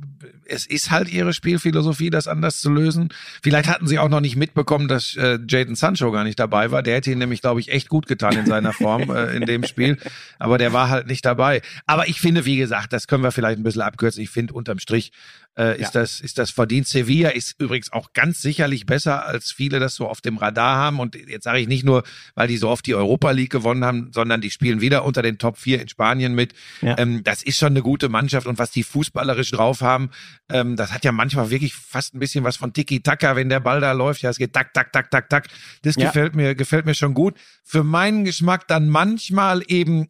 [0.44, 3.08] es ist halt ihre Spielphilosophie, das anders zu lösen.
[3.42, 6.82] Vielleicht hatten sie auch noch nicht mitbekommen, dass äh, Jaden Sancho gar nicht dabei war.
[6.82, 9.64] Der hätte ihn nämlich, glaube ich, echt gut getan in seiner Form äh, in dem
[9.64, 9.96] Spiel.
[10.38, 11.62] Aber der war halt nicht dabei.
[11.86, 14.22] Aber ich finde, wie gesagt, das können wir vielleicht ein bisschen abkürzen.
[14.22, 15.12] Ich finde, unterm Strich
[15.56, 16.00] äh, ist, Ja.
[16.00, 16.86] das, ist das verdient.
[16.86, 21.00] Sevilla ist übrigens auch ganz sicherlich besser, als viele das so auf dem Radar haben.
[21.00, 24.10] Und jetzt sage ich nicht nur, weil die so oft die Europa League gewonnen haben,
[24.12, 26.54] sondern die spielen wieder unter den Top 4 in Spanien mit.
[26.80, 26.96] Ja.
[26.98, 30.10] Ähm, das ist schon eine gute Mannschaft und was die fußballerisch drauf haben,
[30.48, 33.80] ähm, das hat ja manchmal wirklich fast ein bisschen was von Tiki-Taka, wenn der Ball
[33.80, 34.22] da läuft.
[34.22, 35.48] Ja, es geht tak, tak, tak, tak, tak.
[35.82, 36.06] Das Ja.
[36.06, 37.36] gefällt mir, gefällt mir schon gut.
[37.64, 40.08] Für meinen Geschmack dann manchmal eben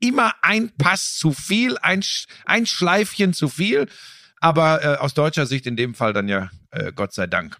[0.00, 2.02] immer ein Pass zu viel, ein,
[2.46, 3.86] ein Schleifchen zu viel.
[4.44, 7.56] Aber äh, aus deutscher Sicht in dem Fall dann ja äh, Gott sei Dank.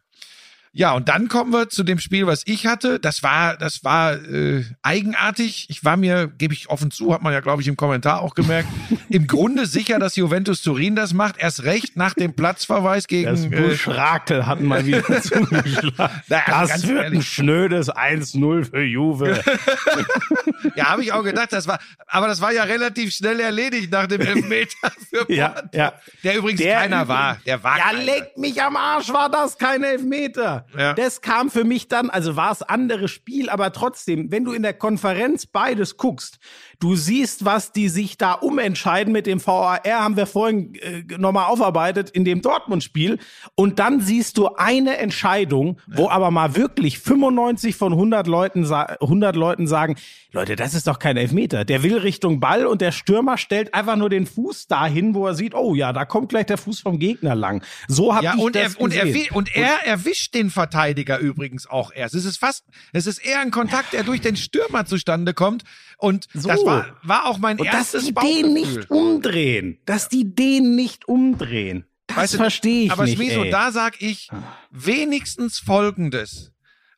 [0.76, 2.98] Ja, und dann kommen wir zu dem Spiel, was ich hatte.
[2.98, 5.66] Das war, das war äh, eigenartig.
[5.70, 8.34] Ich war mir, gebe ich offen zu, hat man ja, glaube ich, im Kommentar auch
[8.34, 8.68] gemerkt,
[9.08, 11.36] im Grunde sicher, dass Juventus Turin das macht.
[11.38, 13.52] Erst recht nach dem Platzverweis Das gegen.
[13.52, 16.22] Äh, Buschrakel hat mal wieder zugeschlagen.
[16.28, 17.28] Na, also Das wird ein ehrlich.
[17.28, 19.40] schnödes 1-0 für Juve.
[20.74, 24.08] ja, habe ich auch gedacht, das war, aber das war ja relativ schnell erledigt nach
[24.08, 25.68] dem Elfmeter für Ja, Porto.
[25.72, 25.92] ja.
[26.24, 27.38] Der übrigens Der keiner übrigens- war.
[27.46, 28.02] Der war Ja, keiner.
[28.02, 30.63] leck mich am Arsch, war das kein Elfmeter.
[30.76, 30.94] Ja.
[30.94, 34.62] Das kam für mich dann, also war es anderes Spiel, aber trotzdem, wenn du in
[34.62, 36.38] der Konferenz beides guckst,
[36.80, 41.46] du siehst, was die sich da umentscheiden mit dem VAR, haben wir vorhin äh, nochmal
[41.46, 43.18] aufarbeitet in dem Dortmund-Spiel.
[43.54, 48.82] Und dann siehst du eine Entscheidung, wo aber mal wirklich 95 von 100 Leuten, sa
[48.82, 49.96] 100 Leuten sagen,
[50.34, 51.64] Leute, das ist doch kein Elfmeter.
[51.64, 55.34] Der will Richtung Ball und der Stürmer stellt einfach nur den Fuß dahin, wo er
[55.34, 57.62] sieht, oh ja, da kommt gleich der Fuß vom Gegner lang.
[57.88, 59.28] So habe Ja, ich und das er, und, er, gesehen.
[59.32, 62.14] und er erwischt den Verteidiger übrigens auch erst.
[62.14, 65.62] Es ist fast, es ist eher ein Kontakt, der durch den Stürmer zustande kommt.
[65.98, 66.48] Und So.
[66.48, 69.78] das war, war auch mein Und dass erstes die den nicht umdrehen.
[69.86, 71.84] Dass die den nicht umdrehen.
[72.08, 73.16] Das Weißt verstehe ich Aber nicht.
[73.16, 73.50] Schmieso, ey.
[73.50, 74.28] da sag ich
[74.70, 76.52] wenigstens Folgendes.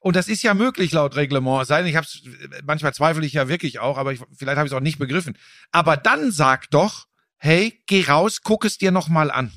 [0.07, 1.62] Und das ist ja möglich laut Reglement.
[1.62, 2.23] Es sei denn, ich hab's,
[2.64, 5.37] manchmal zweifle ich ja wirklich auch, aber ich, vielleicht habe ich es auch nicht begriffen.
[5.73, 9.51] Aber dann sag doch, hey, geh raus, guck es dir noch mal an.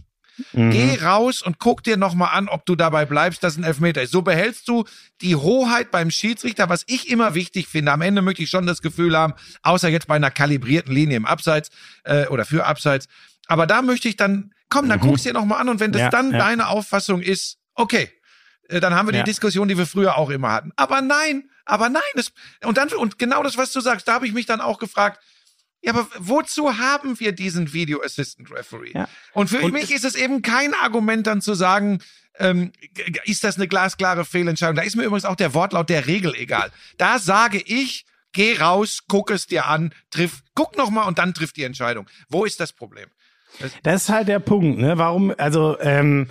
[0.54, 0.72] Mhm.
[0.72, 4.02] Geh raus und guck dir noch mal an, ob du dabei bleibst, dass ein Elfmeter
[4.02, 4.10] ist.
[4.12, 4.86] So behältst du
[5.22, 7.92] die Hoheit beim Schiedsrichter, was ich immer wichtig finde.
[7.92, 11.28] Am Ende möchte ich schon das Gefühl haben, außer jetzt bei einer kalibrierten Linie im
[11.28, 11.70] Abseits
[12.06, 13.08] äh, oder für Abseits.
[13.46, 16.00] Aber da möchte ich dann, komm, dann guck's dir noch mal an und wenn das
[16.00, 16.06] Mhm.
[16.06, 16.38] Ja, dann ja.
[16.40, 18.10] deine Auffassung ist, okay,
[18.70, 19.24] dann haben wir die Ja.
[19.24, 20.72] Diskussion, die wir früher auch immer hatten.
[20.76, 22.32] Aber nein, aber nein, das,
[22.64, 25.20] und dann, und genau das, was du sagst, da habe ich mich dann auch gefragt,
[25.82, 28.92] ja, aber wozu haben wir diesen Video Assistant Referee?
[28.94, 29.08] Ja.
[29.34, 32.00] Und für Und mich ist es eben kein Argument dann zu sagen,
[32.38, 32.72] ähm,
[33.24, 34.76] ist das eine glasklare Fehlentscheidung?
[34.76, 36.70] Da ist mir übrigens auch der Wortlaut der Regel egal.
[36.98, 41.34] Da sage ich, geh raus, guck es dir an, triff, guck noch mal und dann
[41.34, 42.08] trifft die Entscheidung.
[42.28, 43.08] Wo ist das Problem?
[43.84, 44.98] Das ist halt der Punkt, ne?
[44.98, 46.30] Warum, also, ähm,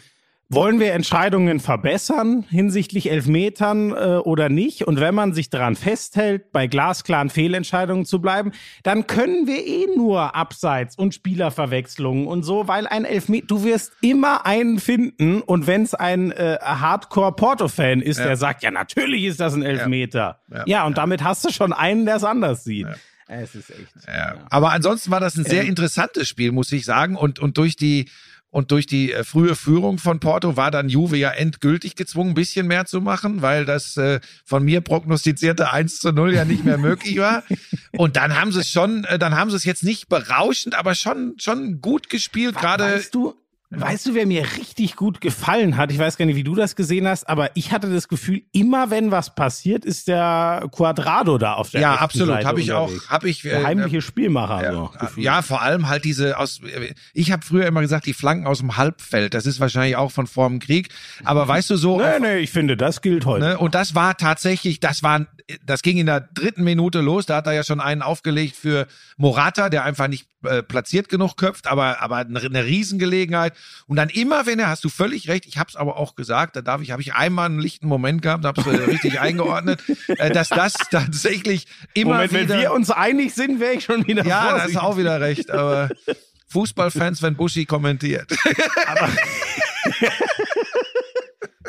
[0.50, 4.82] wollen wir Entscheidungen verbessern hinsichtlich Elfmetern äh, oder nicht?
[4.86, 9.86] Und wenn man sich daran festhält, bei glasklaren Fehlentscheidungen zu bleiben, dann können wir eh
[9.94, 15.66] nur Abseits und Spielerverwechslungen und so, weil ein Elfmeter, du wirst immer einen finden und
[15.66, 18.26] wenn es ein äh, Hardcore-Porto-Fan ist, Ja.
[18.26, 20.40] der sagt, ja, natürlich ist das ein Elfmeter.
[20.50, 20.86] Ja, Ja.
[20.86, 22.86] und damit hast du schon einen, der es anders sieht.
[23.30, 24.06] Es ist echt.
[24.06, 24.36] Ja.
[24.48, 25.68] Aber ansonsten war das ein sehr Ähm.
[25.68, 27.14] interessantes Spiel, muss ich sagen.
[27.14, 28.08] Und, und durch die
[28.50, 32.34] und durch die äh, frühe Führung von Porto war dann Juve ja endgültig gezwungen, ein
[32.34, 36.64] bisschen mehr zu machen, weil das äh, von mir prognostizierte 1 zu 0 ja nicht
[36.64, 37.42] mehr möglich war.
[37.96, 40.94] Und dann haben sie es schon, äh, dann haben sie es jetzt nicht berauschend, aber
[40.94, 42.56] schon, schon gut gespielt.
[42.56, 43.34] Gerade Weißt du,
[43.70, 45.92] weißt du, wer mir richtig gut gefallen hat?
[45.92, 48.90] Ich weiß gar nicht, wie du das gesehen hast, aber ich hatte das Gefühl, immer
[48.90, 52.44] wenn was passiert, ist der Quadrado da auf der ja, absolut.
[52.44, 54.62] Habe ich auch, habe ich Der äh, heimliche Spielmacher.
[54.62, 56.60] Ja, so, ja, vor allem halt diese aus.
[57.12, 59.34] Ich habe früher immer gesagt, die Flanken aus dem Halbfeld.
[59.34, 60.88] Das ist wahrscheinlich auch von vor dem Krieg.
[61.24, 61.98] Aber weißt du so?
[61.98, 63.44] Nee, nee, ich finde, das gilt heute.
[63.44, 63.58] Ne?
[63.58, 65.26] Und das war tatsächlich, das war,
[65.64, 67.26] das ging in der dritten Minute los.
[67.26, 68.86] Da hat er ja schon einen aufgelegt für
[69.18, 73.54] Morata, der einfach nicht äh, platziert genug köpft, aber aber eine Riesengelegenheit.
[73.86, 75.46] Und dann immer, wenn er, hast du völlig recht.
[75.46, 76.56] Ich habe es aber auch gesagt.
[76.56, 79.82] Da darf ich, habe ich einmal einen lichten Moment gehabt, habe es äh, richtig eingeordnet,
[80.08, 82.60] äh, dass das tatsächlich immer Moment, wenn wieder.
[82.60, 85.50] wir uns einig sind, wäre ich schon wieder ja, da hast du auch wieder recht.
[85.50, 85.88] Aber
[86.50, 88.30] Fußballfans, wenn Buschi kommentiert.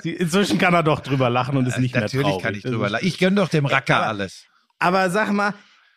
[0.03, 2.43] Die- Inzwischen kann er doch drüber lachen und ist nicht mehr Natürlich traurig.
[2.43, 3.05] kann ich drüber lachen.
[3.05, 4.45] Ich gönn doch dem Racker Aber- alles.
[4.79, 5.53] Aber sag mal,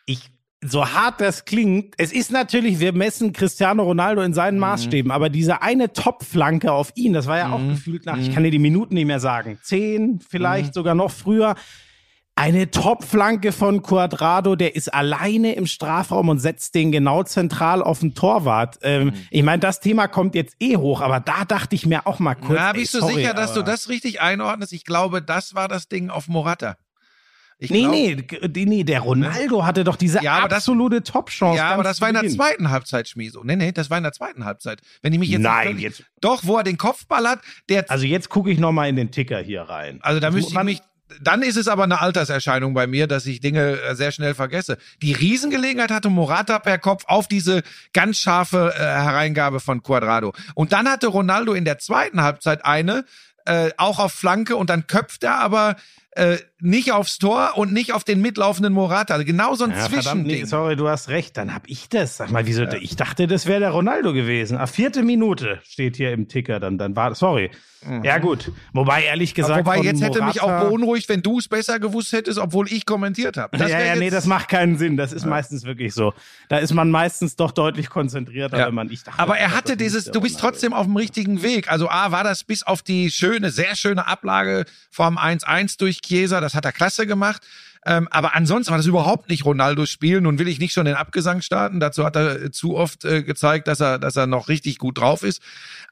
[0.07, 0.31] ich,
[0.65, 4.35] so hart das klingt, es ist natürlich, wir messen Cristiano Ronaldo in Mhm.
[4.35, 7.53] seinen Maßstäben, aber diese eine Top-Flanke auf ihn, das war ja Mhm.
[7.53, 10.73] auch gefühlt nach, ich kann dir die Minuten nicht mehr sagen, zehn, vielleicht Mhm.
[10.75, 11.57] sogar noch früher.
[12.35, 17.99] Eine Top-Flanke von Quadrado, der ist alleine im Strafraum und setzt den genau zentral auf
[18.01, 18.79] den Torwart.
[18.83, 19.13] Ähm, Mhm.
[19.31, 22.35] Ich meine, das Thema kommt jetzt eh hoch, aber da dachte ich mir auch mal
[22.35, 22.59] kurz.
[22.59, 24.73] Na, ey, bist du sorry, sicher, dass du das richtig einordnest?
[24.73, 26.77] Ich glaube, das war das Ding auf Morata.
[27.63, 31.59] Ich Nee, glaub, nee, nee, der Ronaldo hatte doch diese Ja, absolute Top-Chance.
[31.59, 33.45] Ja, aber das war in der zweiten Halbzeit, Schmieso.
[33.45, 34.81] Nee, nee, das war in der zweiten Halbzeit.
[35.01, 38.31] Wenn ich mich jetzt Nein, jetzt- Doch, wo er den Kopfball hat, der Also jetzt
[38.31, 40.01] gucke ich noch mal in den Ticker hier rein.
[40.03, 40.81] Also da müsste ich mich.
[41.21, 44.79] Dann ist es aber eine Alterserscheinung bei mir, dass ich Dinge äh, sehr schnell vergesse.
[45.03, 50.33] Die Riesengelegenheit hatte Morata per Kopf auf diese ganz scharfe äh, Hereingabe von Quadrado.
[50.55, 53.05] Und dann hatte Ronaldo in der zweiten Halbzeit eine,
[53.45, 55.77] äh, auch auf Flanke und dann köpft er aber
[56.13, 59.15] äh, nicht aufs Tor und nicht auf den mitlaufenden Morata.
[59.15, 60.41] Also genau so ein Ja, Zwischending.
[60.41, 61.37] nee, sorry, du hast recht.
[61.37, 62.17] Dann hab ich das.
[62.17, 62.63] Sag mal, wieso?
[62.81, 64.57] Ich dachte, das wäre der Ronaldo gewesen.
[64.57, 66.61] Ah, vierte Minute steht hier im Ticker.
[66.61, 67.51] Dann, dann war, sorry.
[68.05, 68.53] Ja gut.
[68.73, 71.81] Wobei ehrlich gesagt, Wobei von jetzt hätte mich auch Morata- beunruhigt, wenn du es besser
[71.81, 73.57] gewusst hättest, obwohl ich kommentiert habe.
[73.59, 74.97] ja, ja, nee, das macht keinen Sinn.
[74.97, 76.15] Das ist meistens wirklich so.
[76.49, 78.67] Da ist man meistens doch deutlich konzentrierter, Ja.
[78.69, 79.19] wenn man ich dachte.
[79.19, 81.73] Aber er das hatte dieses, du bist trotzdem auf dem richtigen Weg.
[81.73, 86.41] Also A, war das bis auf die schöne, sehr schöne Ablage vom 1-1 durch Chiesa,
[86.41, 87.43] das hat er klasse gemacht.
[87.85, 90.21] Ähm, aber ansonsten war das überhaupt nicht Ronaldos Spiel.
[90.21, 91.81] Nun will ich nicht schon den Abgesang starten.
[91.81, 94.99] Dazu hat er äh, zu oft äh, gezeigt, dass er, dass er noch richtig gut
[94.99, 95.43] drauf ist.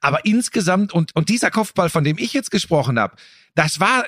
[0.01, 3.17] Aber insgesamt und, und dieser Kopfball, von dem ich jetzt gesprochen habe,
[3.55, 4.05] das war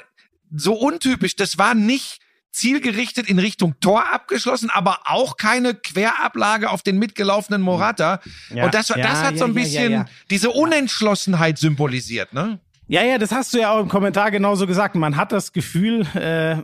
[0.54, 1.34] so untypisch.
[1.34, 2.20] Das war nicht
[2.52, 8.20] zielgerichtet in Richtung Tor abgeschlossen, aber auch keine Querablage auf den mitgelaufenen Morata.
[8.50, 8.66] Ja.
[8.66, 10.06] Und das, Ja, das hat so ein ja, ja, bisschen ja, ja.
[10.30, 12.60] diese Unentschlossenheit symbolisiert, ne?
[12.88, 14.94] Ja, ja, das hast du ja auch im Kommentar genauso gesagt.
[14.96, 16.56] Man hat das Gefühl, äh,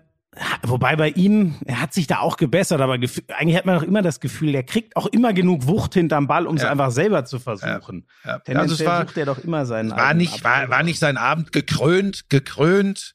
[0.62, 4.02] wobei bei ihm, er hat sich da auch gebessert, aber eigentlich hat man doch immer
[4.02, 6.70] das Gefühl, der kriegt auch immer genug Wucht hinterm Ball, um es Ja.
[6.70, 8.07] einfach selber zu versuchen.
[8.24, 8.38] Ja, ja.
[8.40, 11.16] Tendenziell Also es war- sucht er doch immer seinen War nicht, war, war nicht sein
[11.16, 13.14] Abend gekrönt, gekrönt,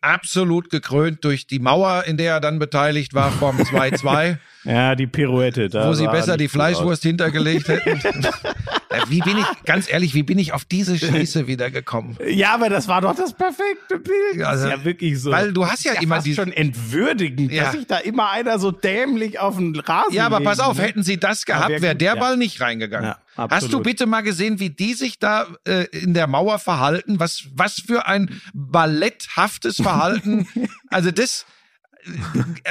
[0.00, 5.06] absolut gekrönt durch die Mauer, in der er dann beteiligt war vom 2-2, Ja, die
[5.06, 5.68] Pirouette.
[5.68, 8.26] Da wo sie er besser die Fleischwurst hintergelegt hätten.
[9.08, 12.16] Wie bin ich, ganz ehrlich, wie bin ich auf diese Scheiße wiedergekommen?
[12.18, 12.26] aus.
[12.28, 14.42] Ja, aber das war doch das perfekte Bild.
[14.44, 15.30] Also, das ist ja wirklich so.
[15.30, 17.64] Weil du hast ja, ja immer die, schon entwürdigend, Ja.
[17.64, 20.76] dass sich da immer einer so dämlich auf den Rasen Ja, aber pass legt, auf,
[20.76, 20.82] ne?
[20.82, 22.20] hätten sie das gehabt, wär wäre gut, der ja.
[22.20, 23.14] Ball nicht reingegangen.
[23.36, 27.20] Hast du bitte mal gesehen, wie die sich da äh, in der Mauer verhalten?
[27.20, 30.48] Was, was für ein balletthaftes Verhalten.
[30.90, 31.46] also das,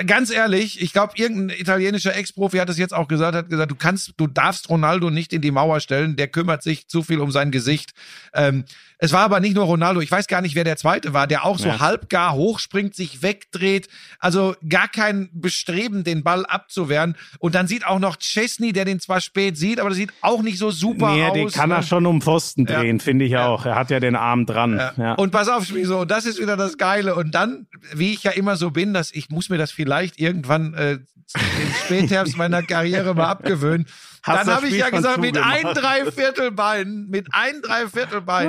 [0.05, 3.75] ganz ehrlich, ich glaube, irgendein italienischer Ex-Profi hat es jetzt auch gesagt, hat gesagt, du
[3.75, 7.31] kannst, du darfst Ronaldo nicht in die Mauer stellen, der kümmert sich zu viel um
[7.31, 7.91] sein Gesicht.
[8.33, 8.65] Ähm,
[9.01, 11.45] es war aber nicht nur Ronaldo, ich weiß gar nicht, wer der zweite war, der
[11.45, 11.79] auch so Ja.
[11.79, 13.87] halbgar hochspringt, sich wegdreht,
[14.19, 17.15] also gar kein Bestreben, den Ball abzuwehren.
[17.39, 20.41] Und dann sieht auch noch Chesney, der den zwar spät sieht, aber das sieht auch
[20.41, 21.33] nicht so super Nee, aus.
[21.33, 22.79] den kann er schon um Pfosten Ja.
[22.81, 23.65] drehen, finde ich auch.
[23.65, 24.77] Er hat ja den Arm dran.
[24.77, 24.93] Ja.
[24.97, 25.13] Ja.
[25.13, 27.15] Und pass auf, so, das ist wieder das Geile.
[27.15, 30.73] Und dann, wie ich ja immer so bin, dass ich muss mir das vielleicht irgendwann
[30.73, 30.99] äh,
[31.35, 33.85] im Spätherbst meiner Karriere mal abgewöhnen.
[34.23, 38.47] Hast Dann habe ich ja gesagt, mit ein Dreiviertelbein, mit ein Dreiviertelbein.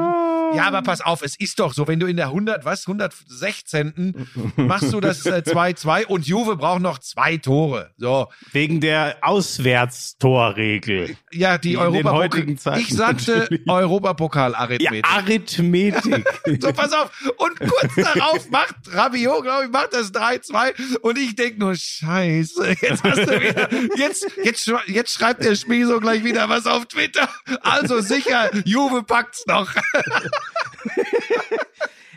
[0.55, 4.27] Ja, aber pass auf, es ist doch so, wenn du in der 100, was, 116.
[4.57, 7.91] machst du das äh, 2-2 und Juve braucht noch zwei Tore.
[7.99, 11.17] So, Wegen der Auswärtstorregel.
[11.31, 12.19] ja, die den Europapokal.
[12.19, 13.63] heutigen Zeiten Ich sagte natürlich.
[13.65, 15.09] Ja, Europapokal-Arithmetik.
[15.09, 16.27] Arithmetik.
[16.61, 17.11] So, pass auf.
[17.37, 20.99] Und kurz darauf macht Rabiot, glaube ich, macht das 3-2.
[21.01, 26.01] Und ich denk nur, scheiße, jetzt hast du wieder, jetzt, jetzt, jetzt schreibt der Schmieso
[26.01, 27.29] gleich wieder was auf Twitter.
[27.63, 29.73] Also sicher, Juve packt's noch.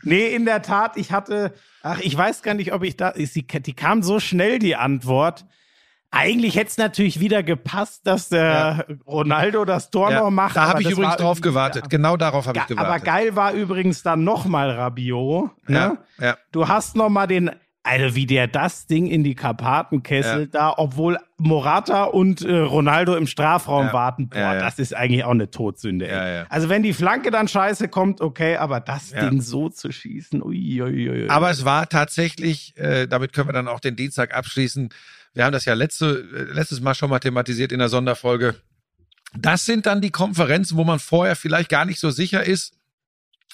[0.05, 3.43] Nee, in der Tat, ich hatte, ach, ich weiß gar nicht, ob ich da, sie,
[3.47, 5.45] die kam so schnell, die Antwort.
[6.11, 10.55] Eigentlich hätte es natürlich wieder gepasst, dass der Ronaldo das Tor noch macht.
[10.57, 11.89] da habe ich übrigens drauf gewartet.
[11.89, 13.05] Genau darauf habe ich Ja, aber gewartet.
[13.05, 15.49] geil war übrigens dann nochmal Rabiot.
[15.67, 15.97] Ne?
[16.19, 16.37] Ja, ja.
[16.51, 17.49] Du hast nochmal den,
[17.83, 23.15] also wie der das Ding in die Karpaten kesselt da, obwohl Morata und äh, Ronaldo
[23.15, 23.93] im Strafraum Ja.
[23.93, 24.29] warten.
[24.29, 24.59] Boah, Ja, ja.
[24.61, 26.07] das ist eigentlich auch eine Todsünde.
[26.07, 26.11] Ey.
[26.15, 26.45] Ja, ja.
[26.49, 29.29] Also wenn die Flanke dann scheiße kommt, okay, aber das Ja.
[29.29, 31.29] Ding so zu schießen, ui, ui, ui.
[31.29, 34.89] Aber es war tatsächlich, äh, damit können wir dann auch den Dienstag abschließen.
[35.33, 38.55] Wir haben das ja letzte, äh, letztes Mal schon mal thematisiert in der Sonderfolge.
[39.35, 42.75] Das sind dann die Konferenzen, wo man vorher vielleicht gar nicht so sicher ist.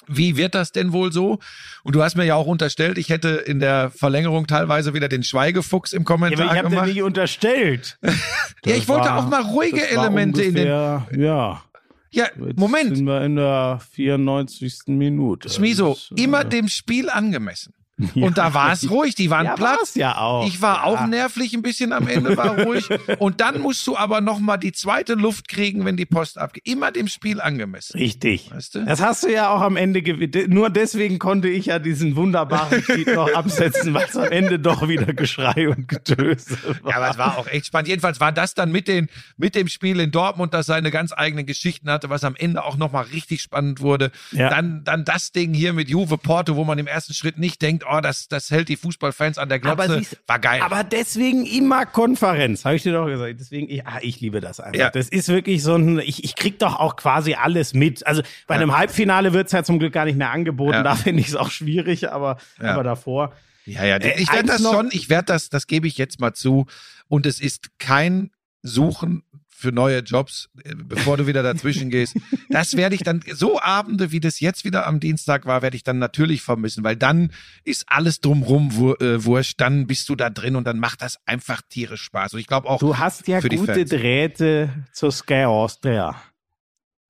[0.07, 1.39] Wie wird das denn wohl so?
[1.83, 5.23] Und du hast mir ja auch unterstellt, ich hätte in der Verlängerung teilweise wieder den
[5.23, 6.87] Schweigefuchs im ja, Kommentar aber ich habe dir gemacht.
[6.87, 7.97] nicht unterstellt.
[8.65, 10.67] ja, ich wollte auch mal ruhige war Elemente in den.
[10.71, 11.63] ungefähr, Ja,
[12.11, 12.97] Ja, jetzt Moment.
[12.97, 14.87] sind wir in der 94.
[14.87, 15.49] Minute.
[15.49, 17.73] Schmiso, äh, immer dem Spiel angemessen.
[18.15, 19.79] Und da war es ruhig, die waren ja, platt.
[19.95, 20.47] ja auch.
[20.47, 21.07] Ich war auch ja.
[21.07, 22.87] nervlich ein bisschen am Ende, war ruhig.
[23.19, 26.65] Und dann musst du aber noch mal die zweite Luft kriegen, wenn die Post abgeht.
[26.65, 27.97] Immer dem Spiel angemessen.
[27.97, 28.51] Richtig.
[28.51, 28.85] Weißt du?
[28.85, 30.49] Das hast du ja auch am Ende gewählt.
[30.49, 35.13] Nur deswegen konnte ich ja diesen wunderbaren Tweet noch absetzen, es am Ende doch wieder
[35.13, 36.91] Geschrei und Getöse war.
[36.91, 37.89] Ja, aber es war auch echt spannend.
[37.89, 41.45] Jedenfalls war das dann mit, den, mit dem Spiel in Dortmund, das seine ganz eigenen
[41.45, 44.11] Geschichten hatte, was am Ende auch noch mal richtig spannend wurde.
[44.31, 47.85] Dann, dann das Ding hier mit Juve Porto, wo man im ersten Schritt nicht denkt,
[47.91, 49.99] oh, das, das hält die Fußballfans an der Glotze.
[49.99, 50.61] siehst- war geil.
[50.61, 53.39] Aber deswegen immer Konferenz, habe ich dir doch gesagt.
[53.39, 54.79] Deswegen, ich, ah, ich liebe das einfach.
[54.79, 54.89] Ja.
[54.89, 58.05] Das ist wirklich so ein, ich, ich krieg doch auch quasi alles mit.
[58.07, 60.73] Also bei einem Halbfinale wird's ja zum Glück gar nicht mehr angeboten.
[60.73, 60.83] Ja.
[60.83, 62.73] Da finde ich es auch schwierig, aber, Ja.
[62.73, 63.33] aber davor.
[63.65, 66.19] Ja, ja, Äh, ich werde eins das schon, ich werde das, das gebe ich jetzt
[66.19, 66.65] mal zu.
[67.07, 69.23] Und es ist kein Suchen
[69.59, 72.15] für neue Jobs, äh, bevor du wieder dazwischen gehst.
[72.49, 75.83] Das werde ich dann, so Abende, wie das jetzt wieder am Dienstag war, werde ich
[75.83, 77.31] dann natürlich vermissen, weil dann
[77.65, 78.69] ist alles drumrum
[79.01, 82.33] äh, wurscht, dann bist du da drin und dann macht das einfach tierisch Spaß.
[82.33, 83.83] Und ich glaube auch, Du hast ja die gute.
[83.85, 86.15] Drähte zur Sky Austria.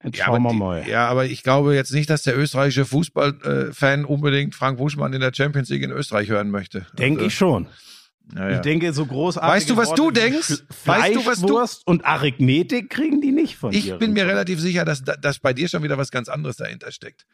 [0.03, 0.88] Jetzt ja, schauen wir die- mal.
[0.88, 5.33] ja, aber ich glaube jetzt nicht, dass der österreichische Fußballfan unbedingt Frank Buschmann in der
[5.33, 6.85] Champions League in Österreich hören möchte.
[6.97, 7.67] Denke Also, ich schon.
[8.36, 8.56] Ja, ja.
[8.58, 9.50] Ich denke, so großartig.
[9.56, 10.63] Weißt du, was du denkst?
[10.86, 13.98] Weißt du, was du- und Arithmetik kriegen die nicht von Ich dir.
[13.98, 17.26] bin mir relativ sicher, dass, dass bei dir schon wieder was ganz anderes dahinter steckt.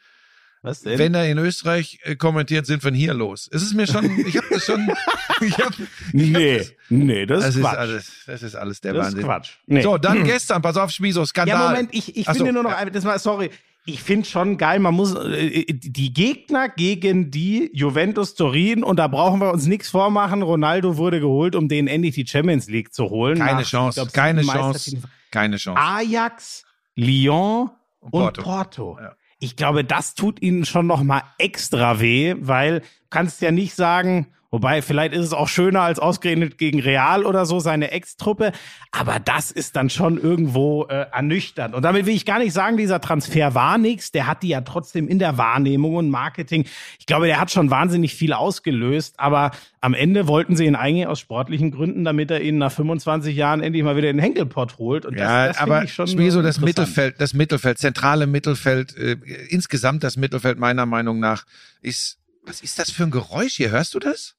[0.62, 0.98] Was denn?
[0.98, 3.48] Wenn er in Österreich äh, kommentiert, sind von hier los.
[3.52, 4.88] Es ist mir schon, ich habe das schon,
[5.42, 5.74] ich hab,
[6.12, 7.76] nee, nee, das, das ist Quatsch.
[7.78, 9.20] alles, das ist alles der das Wahnsinn.
[9.20, 9.50] ist Quatsch.
[9.66, 9.82] Nee.
[9.82, 11.60] So, dann gestern, pass auf, Schmiso, Skandal.
[11.60, 12.78] ja, Moment, ich, ich Ach so, finde nur noch, ja.
[12.78, 13.50] ein- das mal, sorry,
[13.86, 19.06] ich finde schon geil, man muss, äh, die Gegner gegen die Juventus Turin, und da
[19.06, 23.04] brauchen wir uns nichts vormachen, Ronaldo wurde geholt, um denen endlich die Champions League zu
[23.10, 23.38] holen.
[23.38, 25.80] Keine Nach, ich Chance, glaub, keine Chance, keine Chance.
[25.80, 26.64] Ajax,
[26.96, 27.70] Lyon
[28.00, 28.42] und Porto.
[28.42, 28.98] Porto.
[29.00, 29.14] Ja.
[29.38, 32.82] Ich glaube, das tut ihnen schon noch mal extra weh, weil
[33.16, 37.46] kannst ja nicht sagen, wobei vielleicht ist es auch schöner als ausgerechnet gegen Real oder
[37.46, 38.52] so seine Ex-Truppe,
[38.90, 41.74] aber das ist dann schon irgendwo äh, ernüchternd.
[41.74, 44.60] Und damit will ich gar nicht sagen, dieser Transfer war nichts, der hat die ja
[44.60, 46.66] trotzdem in der Wahrnehmung und Marketing.
[46.98, 51.06] Ich glaube, der hat schon wahnsinnig viel ausgelöst, aber am Ende wollten sie ihn eigentlich
[51.06, 54.76] aus sportlichen Gründen, damit er ihn nach 25 Jahren endlich mal wieder in den Henkelpott
[54.76, 55.06] holt.
[55.06, 56.60] Und Ja, das, das aber ich schon Schmieso, das.
[56.60, 59.16] Mittelfeld, das Mittelfeld, zentrale Mittelfeld, äh,
[59.48, 61.46] insgesamt das Mittelfeld meiner Meinung nach
[61.80, 63.70] ist, was ist das für ein Geräusch hier?
[63.70, 64.36] Hörst du das?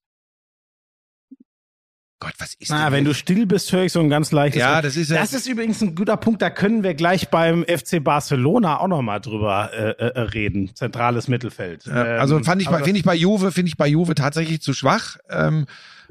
[2.19, 4.59] Gott, was ist Na, denn wenn du still bist, höre ich so ein ganz leichtes.
[4.59, 6.41] Ja, das ist ja- Das ist übrigens ein guter Punkt.
[6.41, 10.75] Da können wir gleich beim FC Barcelona auch noch mal drüber äh, äh, reden.
[10.75, 11.85] Zentrales Mittelfeld.
[11.85, 14.73] Ja, also Ähm, fand ich, finde ich bei Juve, finde ich bei Juve tatsächlich zu
[14.73, 15.17] schwach.
[15.29, 15.67] Ähm,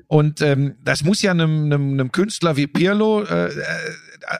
[0.07, 3.53] und ähm, das muss ja einem, einem, einem Künstler wie Pirlo äh, äh,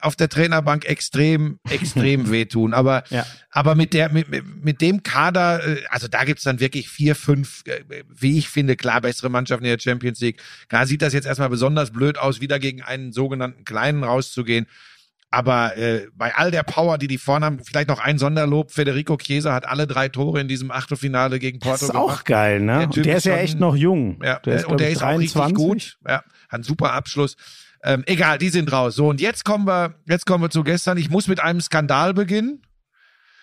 [0.03, 2.75] auf der Trainerbank extrem, extrem wehtun.
[2.75, 3.27] Aber, Ja.
[3.51, 7.63] aber mit der, mit, mit- dem Kader, äh, also da gibt's dann wirklich vier, fünf,
[7.67, 7.81] äh,
[8.15, 10.41] wie ich finde, klar bessere Mannschaften in der Champions League.
[10.69, 14.67] Klar sieht das jetzt erstmal besonders blöd aus, wieder gegen einen sogenannten Kleinen rauszugehen.
[15.31, 18.71] Aber äh, bei all der Power, die die vorne haben, vielleicht noch ein Sonderlob.
[18.71, 22.25] Federico Chiesa hat alle drei Tore in diesem Achtelfinale gegen das Porto ist auch gemacht.
[22.27, 22.89] geil, ne?
[22.95, 24.21] Der der ist ist ja schon- echt noch jung.
[24.23, 25.57] Ja, der ist, und der ist auch richtig 23.
[25.57, 25.99] gut.
[26.07, 27.37] Ja, hat einen super Abschluss.
[27.83, 28.95] Ähm, egal, die sind raus.
[28.97, 30.97] So, und jetzt kommen wir, jetzt kommen wir zu gestern.
[30.99, 32.63] Ich muss mit einem Skandal beginnen.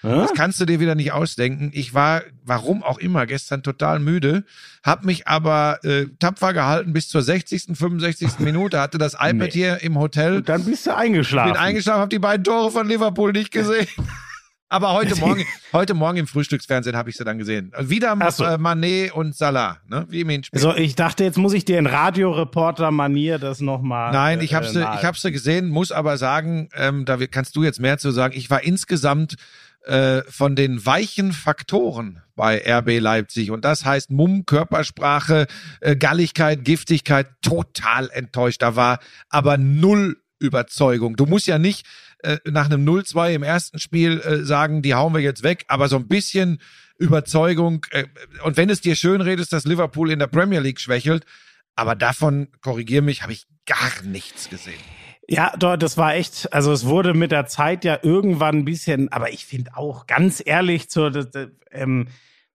[0.01, 1.71] Das kannst du dir wieder nicht ausdenken.
[1.73, 4.43] Ich war, warum auch immer, gestern total müde,
[4.83, 8.31] hab mich aber äh, tapfer gehalten bis zur 60., 65.
[8.39, 9.51] Minute, hatte das iPad Nee.
[9.51, 10.35] hier im Hotel.
[10.35, 11.53] Und dann bist du eingeschlafen.
[11.53, 13.87] Bin eingeschlafen, habe die beiden Tore von Liverpool nicht gesehen.
[14.73, 17.71] Aber heute Morgen, heute Morgen im Frühstücksfernsehen habe ich sie dann gesehen.
[17.79, 18.43] Wieder so.
[18.43, 20.07] äh, Mané und Salah, ne?
[20.09, 20.59] Wie im Hinspiel.
[20.59, 24.11] so, ich dachte, jetzt muss ich dir in Radioreporter-Manier das nochmal.
[24.11, 27.55] Nein, ich habe äh, sie, ich habe sie gesehen, muss aber sagen, ähm, da kannst
[27.55, 28.33] du jetzt mehr zu sagen.
[28.35, 29.35] Ich war insgesamt
[29.85, 35.45] äh, von den weichen Faktoren bei RB Leipzig und das heißt Mumm, Körpersprache,
[35.81, 38.63] äh, Galligkeit, Giftigkeit, total enttäuscht.
[38.63, 38.97] Da war
[39.29, 41.15] aber null Überzeugung.
[41.15, 41.85] Du musst ja nicht
[42.23, 45.87] äh, nach einem 0-2 im ersten Spiel äh, sagen, die hauen wir jetzt weg, aber
[45.87, 46.59] so ein bisschen
[46.97, 47.85] Überzeugung.
[47.91, 48.05] Äh,
[48.43, 51.25] und wenn es dir schön redest, dass Liverpool in der Premier League schwächelt,
[51.75, 54.79] aber davon, korrigier mich, habe ich gar nichts gesehen.
[55.27, 59.31] Ja, das war echt, also es wurde mit der Zeit ja irgendwann ein bisschen, aber
[59.31, 61.27] ich finde auch ganz ehrlich, das,
[61.71, 62.07] ähm,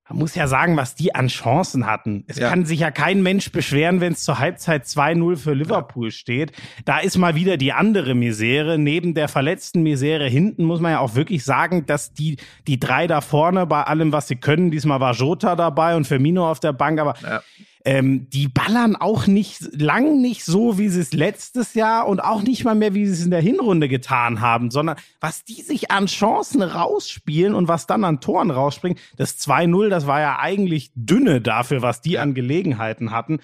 [0.08, 2.24] man muss ja sagen, was die an Chancen hatten.
[2.28, 2.48] Es Ja.
[2.48, 6.52] kann sich ja kein Mensch beschweren, wenn es zur Halbzeit 2-0 für Liverpool steht.
[6.84, 8.78] Da ist mal wieder die andere Misere.
[8.78, 13.06] Neben der verletzten Misere hinten muss man ja auch wirklich sagen, dass die, die drei
[13.06, 16.72] da vorne bei allem, was sie können, diesmal war Jota dabei und Firmino auf der
[16.72, 17.42] Bank, aber Ja.
[17.88, 22.42] Ähm, die ballern auch nicht lang nicht so, wie sie es letztes Jahr und auch
[22.42, 25.90] nicht mal mehr, wie sie es in der Hinrunde getan haben, sondern was die sich
[25.90, 28.98] an Chancen rausspielen und was dann an Toren rausspringen.
[29.16, 33.38] Das 2-0, das war ja eigentlich dünne dafür, was die an Gelegenheiten hatten.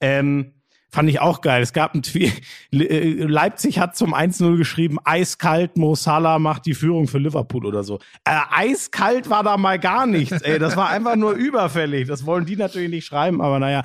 [0.00, 0.54] Ähm,
[0.90, 1.62] Fand ich auch geil.
[1.62, 2.40] Es gab ein Tweet.
[2.72, 7.82] Äh, Leipzig hat zum 1-0 geschrieben, eiskalt, Mo Salah macht die Führung für Liverpool oder
[7.82, 7.98] so.
[8.24, 10.58] Äh, eiskalt war da mal gar nichts, ey.
[10.58, 12.06] Das war einfach nur überfällig.
[12.06, 13.82] Das wollen die natürlich nicht schreiben, aber naja.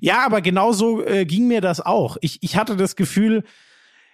[0.00, 2.16] Ja, aber genauso äh, ging mir das auch.
[2.20, 3.44] Ich, ich hatte das Gefühl,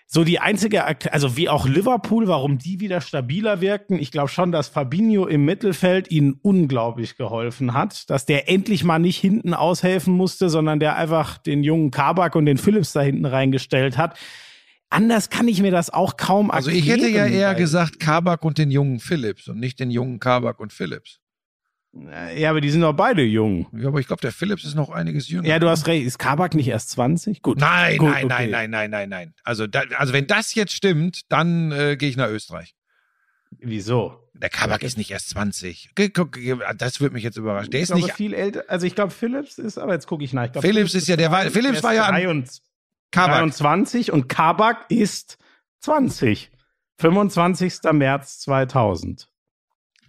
[0.09, 3.99] so die einzige, also wie auch Liverpool, warum die wieder stabiler wirkten.
[3.99, 9.01] Ich glaube schon, dass Fabinho im Mittelfeld ihnen unglaublich geholfen hat, dass der endlich mal
[9.01, 13.27] nicht hinten aushelfen musste, sondern der einfach den jungen Kabak und den Phillips da hinten
[13.27, 14.17] reingestellt hat.
[14.91, 18.45] Anders kann ich mir das auch kaum Also ich hätte ja erklären, eher gesagt Kabak
[18.45, 21.19] und den jungen Phillips und nicht den jungen Kabak und Phillips.
[22.37, 23.67] Ja, aber die sind doch beide jung.
[23.73, 25.47] Ja, aber ich glaube, der Phillips ist noch einiges jünger.
[25.49, 26.07] Ja, du hast recht.
[26.07, 27.43] Ist Kabak nicht erst 20?
[27.43, 27.59] Gut.
[27.59, 28.49] Nein, Gut, nein, okay.
[28.49, 29.35] nein, nein, nein, nein, nein.
[29.45, 32.75] Also, da, also wenn das jetzt stimmt, dann äh, gehe ich nach Österreich.
[33.59, 34.23] Wieso?
[34.35, 35.91] Der Kabak ist nicht erst 20.
[35.95, 37.71] Ge- guck, ge- Das würde mich jetzt überraschen.
[37.71, 38.15] Der ist glaube, nicht.
[38.15, 38.65] viel älter.
[38.69, 40.45] Also ich glaube, Phillips ist, aber jetzt gucke ich nach.
[40.47, 42.63] Ich glaub, Phillips ist ja, der war, Phillips ist war ja an 23
[43.13, 43.39] Kabak.
[43.39, 45.39] 23 und Kabak ist
[45.81, 46.51] 20.
[46.99, 47.75] 25.
[47.93, 49.29] März 2000.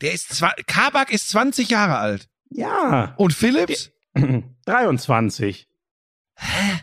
[0.02, 2.28] Der ist zwar, Kabak ist 20 Jahre alt.
[2.50, 3.92] Ja, Und Phillips?
[4.66, 5.68] 23.
[6.36, 6.80] Hä?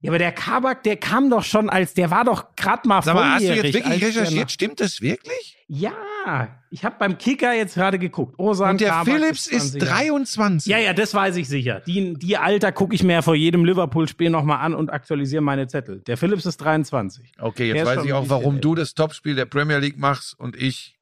[0.00, 3.14] Ja, aber der Kabak, der kam doch schon als, der war doch gerade mal Sag
[3.16, 4.52] mal, hast du jetzt wirklich der recherchiert?
[4.52, 5.56] Stimmt das wirklich?
[5.66, 8.38] Ja, ich habe beim Kicker jetzt gerade geguckt.
[8.38, 9.96] Osan Und der Kabak Phillips ist 20 Jahre.
[9.96, 10.70] 23.
[10.70, 11.80] Ja, ja, das weiß ich sicher.
[11.80, 15.66] Die, die Alter gucke ich mir ja vor jedem Liverpool-Spiel nochmal an und aktualisiere meine
[15.66, 16.00] Zettel.
[16.02, 17.32] Der Phillips ist 23.
[17.40, 18.60] Okay, Der jetzt ist weiß ich auch, warum älter.
[18.68, 20.96] du das Topspiel der Premier League machst und ich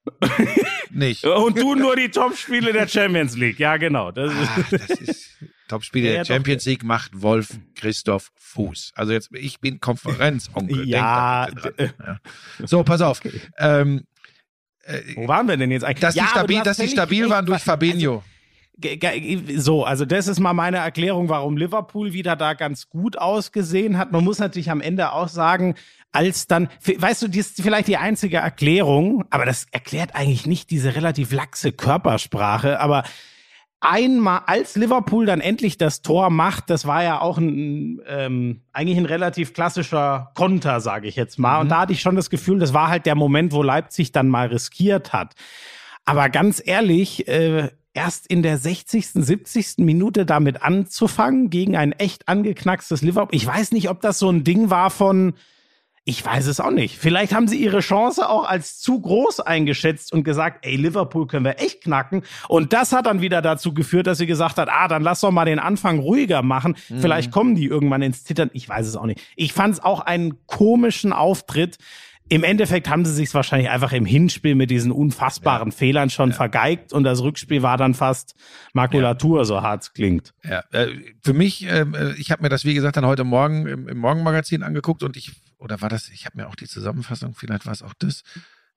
[0.90, 1.24] nicht.
[1.24, 3.58] Und du nur die Top-Spiele der Champions League.
[3.58, 4.10] Ja, genau.
[4.10, 5.30] Das Ah, ist, das ist
[5.68, 6.24] Topspiele der.
[6.24, 8.92] Champions League macht Wolf Christoph Fuß.
[8.94, 10.88] Also jetzt, ich bin Konferenzonkel.
[10.88, 12.20] Ja, ja.
[12.64, 13.20] So, pass auf.
[13.58, 14.04] Ähm,
[14.84, 16.00] äh, wo waren wir denn jetzt eigentlich?
[16.00, 18.18] dass die Ja, aber stabil, dass die stabil waren durch was- Fabinho.
[18.18, 18.35] Ge-
[19.56, 24.12] So, also das ist mal meine Erklärung, warum Liverpool wieder da ganz gut ausgesehen hat.
[24.12, 25.76] Man muss natürlich am Ende auch sagen,
[26.12, 30.70] als dann, weißt du, die ist vielleicht die einzige Erklärung, aber das erklärt eigentlich nicht
[30.70, 33.04] diese relativ laxe Körpersprache, aber
[33.80, 38.98] einmal, als Liverpool dann endlich das Tor macht, das war ja auch ein, ähm, eigentlich
[38.98, 41.60] ein relativ klassischer Konter, sage ich jetzt mal.
[41.60, 44.28] Und da hatte ich schon das Gefühl, das war halt der Moment, wo Leipzig dann
[44.28, 45.34] mal riskiert hat.
[46.04, 49.78] Aber ganz ehrlich, äh, erst in der 60., 70.
[49.78, 53.34] Minute damit anzufangen gegen ein echt angeknackstes Liverpool.
[53.34, 55.34] Ich weiß nicht, ob das so ein Ding war von,
[56.04, 56.98] ich weiß es auch nicht.
[56.98, 61.44] Vielleicht haben sie ihre Chance auch als zu groß eingeschätzt und gesagt, ey, Liverpool können
[61.44, 62.22] wir echt knacken.
[62.48, 65.32] Und das hat dann wieder dazu geführt, dass sie gesagt hat, ah, dann lass doch
[65.32, 66.76] mal den Anfang ruhiger machen.
[66.76, 68.50] Vielleicht kommen die irgendwann ins Zittern.
[68.52, 69.20] Ich weiß es auch nicht.
[69.34, 71.78] Ich fand es auch einen komischen Auftritt.
[72.28, 76.92] Im Endeffekt haben sie sich wahrscheinlich einfach im Hinspiel mit diesen unfassbaren Fehlern schon vergeigt
[76.92, 78.34] und das Rückspiel war dann fast
[78.72, 80.34] Makulatur, so hart es klingt.
[80.42, 80.88] Ja, äh,
[81.22, 83.98] für mich, ähm, äh, ich habe mir das, wie gesagt, dann heute Morgen im, im
[83.98, 87.72] Morgenmagazin angeguckt und ich, oder war das, ich habe mir auch die Zusammenfassung, vielleicht war
[87.72, 88.22] es auch das.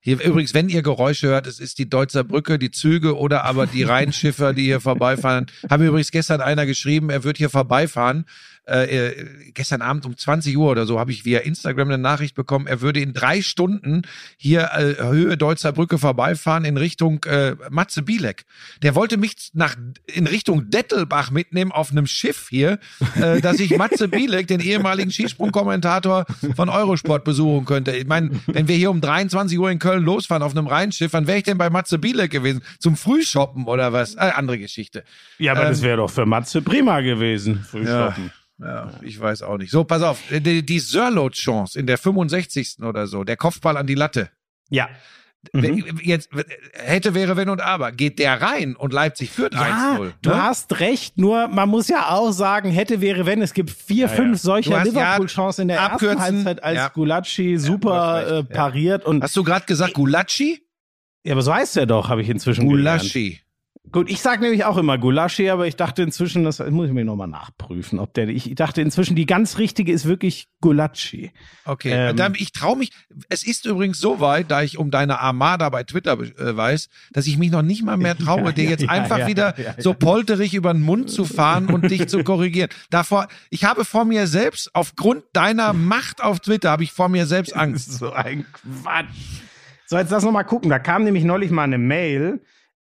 [0.02, 3.66] Hier übrigens, wenn ihr Geräusche hört, es ist die Deutzer Brücke, die Züge oder aber
[3.66, 5.46] die Rheinschiffer, die hier vorbeifahren.
[5.68, 8.24] Haben übrigens gestern einer geschrieben, er wird hier vorbeifahren.
[8.66, 12.34] Äh, äh, gestern Abend um 20 Uhr oder so habe ich via Instagram eine Nachricht
[12.34, 14.02] bekommen, er würde in drei Stunden
[14.36, 18.44] hier äh, Höhe Deutzer Brücke vorbeifahren in Richtung äh, Matze Bielek.
[18.82, 22.78] Der wollte mich nach in Richtung Dettelbach mitnehmen auf einem Schiff hier,
[23.16, 27.92] äh, dass ich Matze Bielek, den ehemaligen Skisprungkommentator von Eurosport, besuchen könnte.
[27.92, 31.26] Ich meine, wenn wir hier um 23 Uhr in Köln losfahren auf einem Rheinschiff, wann
[31.26, 32.62] wäre ich denn bei Matze Bielek gewesen?
[32.78, 34.14] Zum Frühshoppen oder was?
[34.14, 35.04] Äh, andere Geschichte.
[35.38, 37.64] Ja, aber Ähm, das wäre doch für Matze prima gewesen.
[37.68, 38.30] Frühstoppen.
[38.58, 38.59] Ja,
[39.02, 39.70] ich weiß auch nicht.
[39.70, 42.78] So, pass auf, die, die Sörlot-Chance in der 65.
[42.82, 44.30] oder so, der Kopfball an die Latte.
[44.68, 44.88] Ja.
[45.54, 45.98] Mhm.
[46.02, 46.28] Jetzt
[46.74, 47.92] hätte, wäre, wenn und aber.
[47.92, 50.12] Geht der rein und Leipzig führt Ja, 1-0.
[50.20, 50.42] du ne?
[50.42, 53.40] hast recht, nur man muss ja auch sagen, hätte, wäre, wenn.
[53.40, 54.36] Es gibt vier, Ja, fünf ja.
[54.38, 56.20] solcher Du ja, Liverpool-Chancen in der ersten abkürzen.
[56.20, 56.88] Halbzeit, als Ja.
[56.88, 58.42] Gulacsi du super äh, ja.
[58.42, 59.06] pariert.
[59.06, 60.62] Und, Hast du gerade gesagt Gulacsi?
[61.24, 63.10] ja, aber so heißt er doch, habe ich inzwischen gelernt.
[63.82, 63.90] Gulaschi.
[63.92, 67.04] Gut, ich sage nämlich auch immer Gulaschi, aber ich dachte inzwischen, das muss ich mir
[67.04, 71.32] nochmal nachprüfen, ob der, ich dachte inzwischen, die ganz richtige ist wirklich Gulacsi.
[71.64, 72.16] Okay, Ähm.
[72.16, 72.92] dann, ich traue mich.
[73.28, 77.26] Es ist übrigens so weit, da ich um deine Armada bei Twitter äh, weiß, dass
[77.26, 79.94] ich mich noch nicht mal mehr traue, Ja, dir jetzt ja, einfach ja, wieder so
[79.94, 82.70] polterig über den Mund zu fahren und dich zu korrigieren.
[82.90, 87.26] Davor, ich habe vor mir selbst, aufgrund deiner Macht auf Twitter, habe ich vor mir
[87.26, 87.92] selbst Angst.
[87.92, 89.06] so ein Quatsch.
[89.86, 90.70] So, jetzt lass noch mal gucken.
[90.70, 92.40] Da kam nämlich neulich mal eine Mail.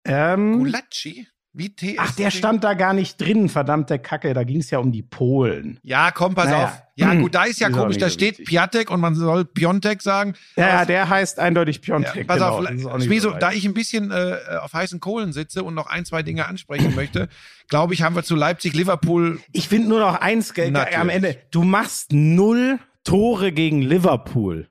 [0.08, 1.26] Ähm, Gulacsi?
[1.54, 1.96] Wie TSG?
[1.98, 4.32] ach, der stand da gar nicht drin, verdammte Kacke.
[4.34, 5.80] Da ging es ja um die Polen.
[5.82, 6.64] Ja, komm, pass Naja.
[6.66, 6.82] auf.
[6.94, 8.44] Ja, gut, da ist ja Ist komisch, da so steht.
[8.44, 10.34] Piatek und man soll Piontek sagen.
[10.56, 12.26] Ja, ja, der heißt eindeutig Ja, Piontek.
[12.26, 12.58] pass genau.
[12.58, 15.32] auf, Das ist auch nicht Schmieso, so da ich ein bisschen äh, auf heißen Kohlen
[15.32, 17.28] sitze und noch ein, zwei Dinge ansprechen möchte,
[17.68, 19.40] glaube ich, haben wir zu Leipzig, Liverpool.
[19.52, 20.98] ich finde nur noch eins ge- Natürlich.
[20.98, 21.38] am Ende.
[21.50, 24.68] Du machst null Tore gegen Liverpool.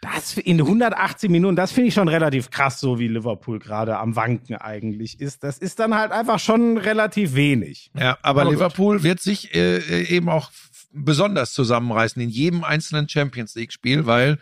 [0.00, 4.14] Das in 180 Minuten, das finde ich schon relativ krass, so wie Liverpool gerade am
[4.14, 5.42] Wanken eigentlich ist.
[5.42, 7.90] Das ist dann halt einfach schon relativ wenig.
[7.98, 8.52] Ja, aber, Aber gut.
[8.54, 10.52] Liverpool wird sich äh, äh, eben auch
[10.92, 14.38] besonders zusammenreißen in jedem einzelnen Champions League-Spiel, weil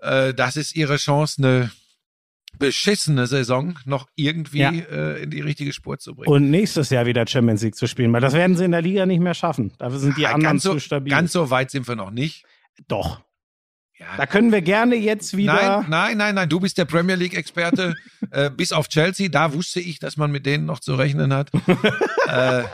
[0.00, 1.70] äh, das ist ihre Chance, eine
[2.58, 4.70] beschissene Saison noch irgendwie Ja.
[4.72, 6.28] äh, in die richtige Spur zu bringen.
[6.32, 9.06] Und nächstes Jahr wieder Champions League zu spielen, weil das werden sie in der Liga
[9.06, 9.72] nicht mehr schaffen.
[9.78, 11.10] Dafür sind die Ja, anderen so, zu stabil.
[11.10, 12.44] Ganz so weit sind wir noch nicht.
[12.88, 13.22] Doch.
[14.02, 15.54] Ja, Da können wir gerne jetzt wieder.
[15.54, 17.94] Nein, nein, nein, nein, du bist der Premier League-Experte.
[18.30, 21.50] äh, bis auf Chelsea, da wusste ich, dass man mit denen noch zu rechnen hat.
[22.28, 22.64] äh, äh,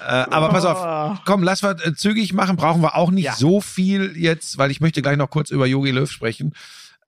[0.00, 3.34] aber pass auf, komm, lass wir äh, zügig machen, brauchen wir auch nicht Ja.
[3.34, 6.54] so viel jetzt, weil ich möchte gleich noch kurz über Jogi Löw sprechen.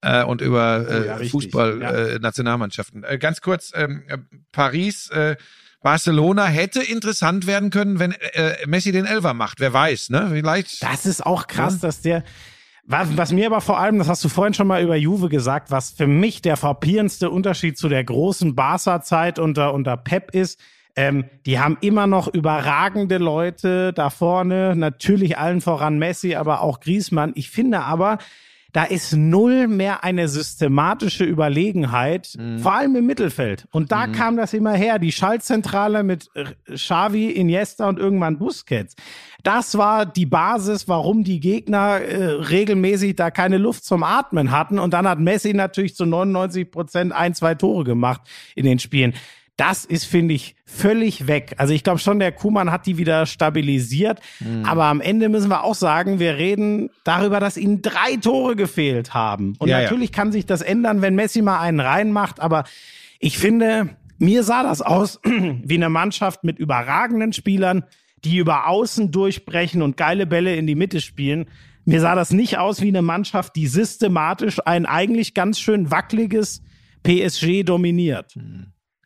[0.02, 3.04] Äh, und über Oh ja, richtig, Fußball, Nationalmannschaften.
[3.04, 4.16] Äh, ganz kurz, ähm, äh,
[4.52, 5.10] Paris,
[5.82, 9.60] Barcelona hätte interessant werden können, wenn äh, Messi den Elfer macht.
[9.60, 10.28] Wer weiß, ne?
[10.30, 10.82] Vielleicht.
[10.82, 12.22] Das ist auch krass, dass der.
[12.92, 15.70] Was, was mir aber vor allem, das hast du vorhin schon mal über Juve gesagt,
[15.70, 20.58] was für mich der frappierendste Unterschied zu der großen Barca-Zeit unter, unter Pep ist,
[20.96, 26.80] ähm, die haben immer noch überragende Leute da vorne, natürlich allen voran Messi, aber auch
[26.80, 27.30] Griezmann.
[27.36, 28.18] Ich finde aber,
[28.72, 33.66] da ist null mehr eine systematische Überlegenheit, vor allem im Mittelfeld.
[33.70, 36.30] Und da kam das immer her, die Schaltzentrale mit
[36.72, 38.94] Xavi, Iniesta und irgendwann Busquets.
[39.42, 44.78] Das war die Basis, warum die Gegner äh, regelmäßig da keine Luft zum Atmen hatten.
[44.78, 48.22] Und dann hat Messi natürlich zu 99 Prozent ein, zwei Tore gemacht
[48.54, 49.14] in den Spielen.
[49.60, 51.52] Das ist, finde ich, völlig weg.
[51.58, 54.18] Also ich glaube schon, der Kuhmann hat die wieder stabilisiert.
[54.38, 54.64] Mhm.
[54.64, 59.12] Aber am Ende müssen wir auch sagen, wir reden darüber, dass ihnen drei Tore gefehlt
[59.12, 59.56] haben.
[59.58, 59.82] Und Ja, ja.
[59.82, 62.40] natürlich kann sich das ändern, wenn Messi mal einen reinmacht.
[62.40, 62.64] Aber
[63.18, 67.84] ich finde, mir sah das aus wie eine Mannschaft mit überragenden Spielern,
[68.24, 71.50] die über Außen durchbrechen und geile Bälle in die Mitte spielen.
[71.84, 76.62] Mir sah das nicht aus wie eine Mannschaft, die systematisch ein eigentlich ganz schön wackeliges
[77.02, 78.34] PSG dominiert.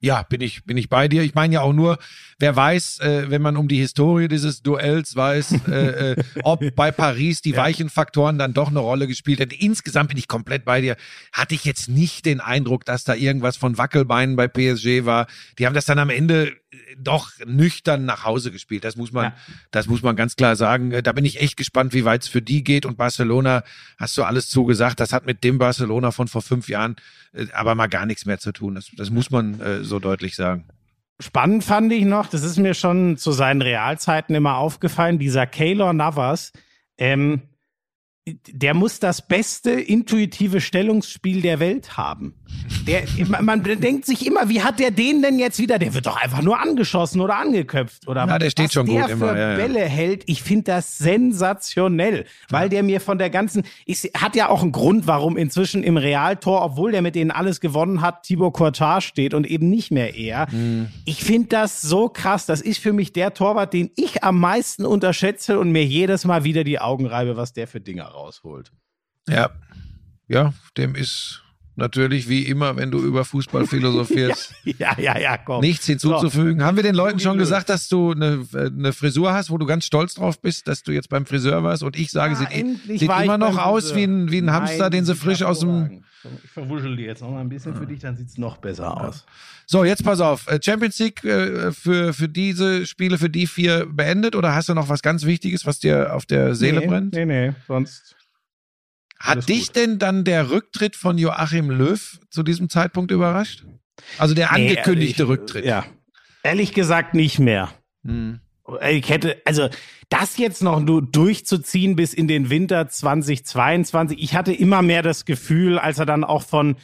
[0.04, 1.22] Ja, bin ich, bin ich bei dir.
[1.22, 1.96] Ich meine ja auch nur,
[2.38, 6.90] wer weiß, äh, wenn man um die Historie dieses Duells weiß, äh, äh, ob bei
[6.90, 9.54] Paris die weichen Faktoren dann doch eine Rolle gespielt hätten.
[9.54, 10.96] Insgesamt bin ich komplett bei dir.
[11.32, 15.26] Hatte ich jetzt nicht den Eindruck, dass da irgendwas von Wackelbeinen bei PSG war.
[15.58, 16.54] Die haben das dann am Ende äh,
[16.98, 18.84] doch nüchtern nach Hause gespielt.
[18.84, 19.36] Das muss man, Ja.
[19.70, 20.92] das muss man ganz klar sagen.
[20.92, 22.86] Äh, Da bin ich echt gespannt, wie weit es für die geht.
[22.86, 23.62] Und Barcelona,
[23.98, 26.96] hast du alles zugesagt, das hat mit dem Barcelona von vor fünf Jahren
[27.52, 28.76] aber mal gar nichts mehr zu tun.
[28.76, 30.64] Das, das muss man äh, so deutlich sagen.
[31.20, 35.92] Spannend fand ich noch, das ist mir schon zu seinen Realzeiten immer aufgefallen, dieser Kaylor
[35.92, 36.52] Navas,
[36.98, 37.42] ähm,
[38.26, 42.34] der muss das beste intuitive Stellungsspiel der Welt haben.
[42.86, 43.02] Der,
[43.42, 45.78] man, denkt sich immer, wie hat der den denn jetzt wieder?
[45.78, 49.02] Der wird doch einfach nur angeschossen oder angeköpft oder Ja, der steht was schon der
[49.02, 49.56] gut immer, für ja, ja.
[49.56, 50.22] Bälle hält.
[50.26, 54.72] Ich finde das sensationell, weil der mir von der ganzen, ich, hat ja auch einen
[54.72, 59.34] Grund, warum inzwischen im Realtor, obwohl der mit denen alles gewonnen hat, Thibaut Courtois steht
[59.34, 60.46] und eben nicht mehr er.
[60.50, 60.88] Mhm.
[61.04, 62.46] Ich finde das so krass.
[62.46, 66.44] Das ist für mich der Torwart, den ich am meisten unterschätze und mir jedes Mal
[66.44, 68.72] wieder die Augen reibe, was der für Dinger rausholt.
[69.28, 69.50] Ja.
[70.28, 71.42] Ja, dem ist
[71.76, 75.60] natürlich wie immer, wenn du über Fußball philosophierst, Ja, ja, ja, komm.
[75.60, 76.62] nichts hinzuzufügen.
[76.64, 79.84] Haben wir den Leuten schon gesagt, dass du eine, eine Frisur hast, wo du ganz
[79.84, 81.82] stolz drauf bist, dass du jetzt beim Friseur warst?
[81.82, 84.92] Und ich sage, Ja, sieht, sieht immer noch aus wie ein, wie ein Hamster, Nein,
[84.92, 86.04] den sie frisch aus dem.
[86.44, 89.24] Ich verwuschel die jetzt noch mal ein bisschen für dich, dann sieht's noch besser aus.
[89.66, 90.46] So, jetzt pass auf.
[90.46, 94.74] Äh, Champions League äh, für, für diese Spiele, für die vier beendet oder hast du
[94.74, 97.14] noch was ganz Wichtiges, was dir auf der Seele nee, brennt?
[97.14, 98.16] Nee, nee, sonst.
[99.18, 99.76] Hat dich gut.
[99.76, 103.64] denn dann der Rücktritt von Joachim Löw zu diesem Zeitpunkt überrascht?
[104.18, 105.64] Also der Nee, angekündigte ehrlich, Rücktritt.
[105.64, 105.84] Ja.
[106.42, 107.72] Ehrlich gesagt nicht mehr.
[108.04, 108.40] Hm.
[108.88, 109.68] Ich hätte, also
[110.08, 114.22] das jetzt noch nur durchzuziehen bis in den Winter 2022.
[114.22, 116.76] Ich hatte immer mehr das Gefühl, als er dann auch von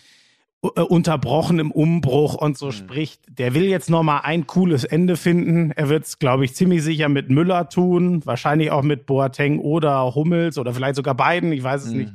[0.63, 5.71] äh, unterbrochenem Umbruch und so spricht, der will jetzt noch mal ein cooles Ende finden.
[5.71, 10.15] Er wird es, glaube ich, ziemlich sicher mit Müller tun, wahrscheinlich auch mit Boateng oder
[10.15, 12.13] Hummels oder vielleicht sogar beiden, ich weiß es nicht.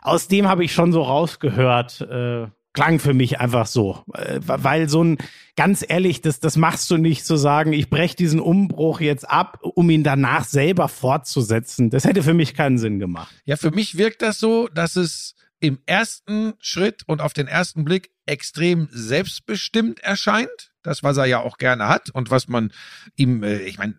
[0.00, 4.88] Aus dem habe ich schon so rausgehört, äh, klang für mich einfach so, äh, weil
[4.88, 5.18] so ein
[5.56, 9.58] ganz ehrlich, das das machst du nicht zu sagen, ich breche diesen Umbruch jetzt ab,
[9.62, 11.90] um ihn danach selber fortzusetzen.
[11.90, 13.32] Das hätte für mich keinen Sinn gemacht.
[13.44, 17.84] Ja, für mich wirkt das so, dass es im ersten Schritt und auf den ersten
[17.84, 20.72] Blick extrem selbstbestimmt erscheint.
[20.82, 22.72] Das, was er ja auch gerne hat und was man
[23.16, 23.94] ihm, äh, ich meine,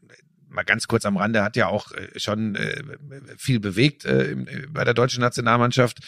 [0.49, 2.57] mal ganz kurz am Rande, hat ja auch äh, schon
[3.38, 4.05] viel bewegt
[4.69, 5.99] bei der deutschen Nationalmannschaft.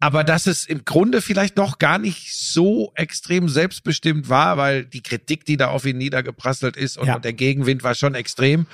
[0.00, 5.02] Aber dass es im Grunde vielleicht noch gar nicht so extrem selbstbestimmt war, weil die
[5.02, 7.16] Kritik, die da auf ihn niedergeprasselt ist und, Ja.
[7.16, 8.66] und der Gegenwind war schon extrem.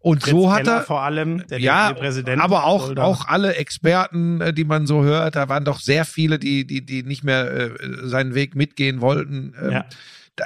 [0.00, 2.40] Und Fritz so hat Keller er, vor allem, der ja, DFB-Präsident.
[2.40, 6.38] aber auch, auch alle Experten, äh, die man so hört, da waren doch sehr viele,
[6.38, 7.70] die, die, die nicht mehr äh,
[8.04, 9.54] seinen Weg mitgehen wollten.
[9.60, 9.84] Ähm, Ja.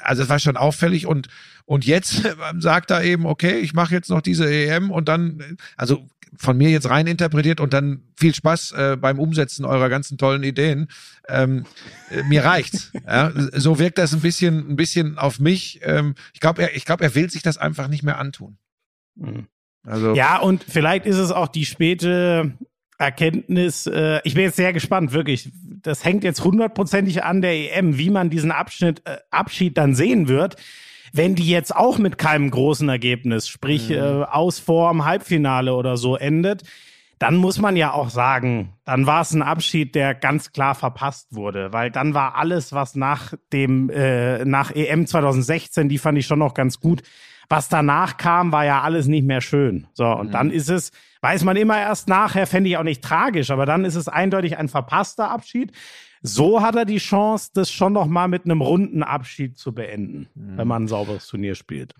[0.04, 1.28] Also es war schon auffällig und,
[1.66, 2.22] und jetzt
[2.58, 6.56] sagt er eben, okay, ich mache jetzt noch diese EM und dann, äh, also von
[6.56, 10.88] mir jetzt rein interpretiert und dann viel Spaß äh, beim Umsetzen eurer ganzen tollen Ideen.
[11.28, 11.64] Ähm,
[12.10, 12.92] äh, mir reicht's.
[13.06, 15.80] ja, so wirkt das ein bisschen, ein bisschen auf mich.
[15.82, 18.56] Ähm, ich glaube, er, ich glaube, er will sich das einfach nicht mehr antun.
[19.16, 19.46] Mhm.
[19.84, 22.52] Also Ja, und vielleicht ist es auch die späte
[22.98, 25.50] Erkenntnis, äh, ich bin jetzt sehr gespannt, wirklich.
[25.82, 30.28] Das hängt jetzt hundertprozentig an der EM, wie man diesen Abschnitt, äh, Abschied dann sehen
[30.28, 30.56] wird.
[31.12, 35.96] Wenn die jetzt auch mit keinem großen Ergebnis, sprich äh, aus vor dem Halbfinale oder
[35.96, 36.62] so endet,
[37.22, 41.28] dann muss man ja auch sagen, dann war es ein Abschied, der ganz klar verpasst
[41.36, 46.26] wurde, weil dann war alles, was nach dem äh, nach EM 2016, die fand ich
[46.26, 47.02] schon noch ganz gut,
[47.48, 49.86] was danach kam, war ja alles nicht mehr schön.
[49.92, 50.90] So und dann ist es,
[51.20, 54.58] weiß man immer erst nachher, fände ich auch nicht tragisch, aber dann ist es eindeutig
[54.58, 55.70] ein verpasster Abschied.
[56.22, 60.28] So hat er die Chance, das schon noch mal mit einem runden Abschied zu beenden,
[60.34, 61.94] wenn man ein sauberes Turnier spielt.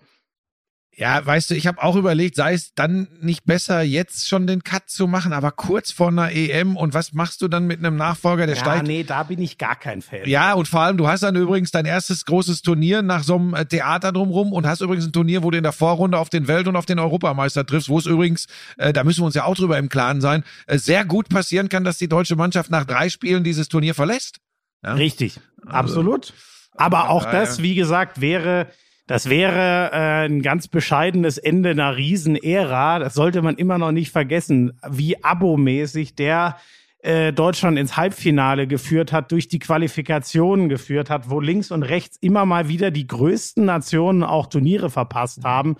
[0.95, 4.63] Ja, weißt du, ich habe auch überlegt, sei es dann nicht besser, jetzt schon den
[4.63, 7.95] Cut zu machen, aber kurz vor einer EM und was machst du dann mit einem
[7.95, 8.85] Nachfolger, der Ja, steigt?
[8.85, 10.19] nee, da bin ich gar kein Fan.
[10.25, 13.55] Ja, und vor allem, du hast dann übrigens dein erstes großes Turnier nach so einem
[13.55, 16.47] äh, Theater drumrum und hast übrigens ein Turnier, wo du in der Vorrunde auf den
[16.47, 18.45] Welt- und auf den Europameister triffst, wo es übrigens,
[18.77, 21.69] äh, da müssen wir uns ja auch drüber im Klaren sein, äh, sehr gut passieren
[21.69, 24.37] kann, dass die deutsche Mannschaft nach drei Spielen dieses Turnier verlässt.
[24.83, 24.93] Ja?
[24.93, 26.33] Richtig, absolut.
[26.75, 28.67] Aber auch daher- das, wie gesagt, wäre,
[29.13, 32.97] das wäre äh, ein ganz bescheidenes Ende einer Riesenära.
[32.97, 36.57] Das sollte man immer noch nicht vergessen, wie abomäßig der
[36.97, 42.17] äh, Deutschland ins Halbfinale geführt hat, durch die Qualifikationen geführt hat, wo links und rechts
[42.21, 45.75] immer mal wieder die größten Nationen auch Turniere verpasst haben.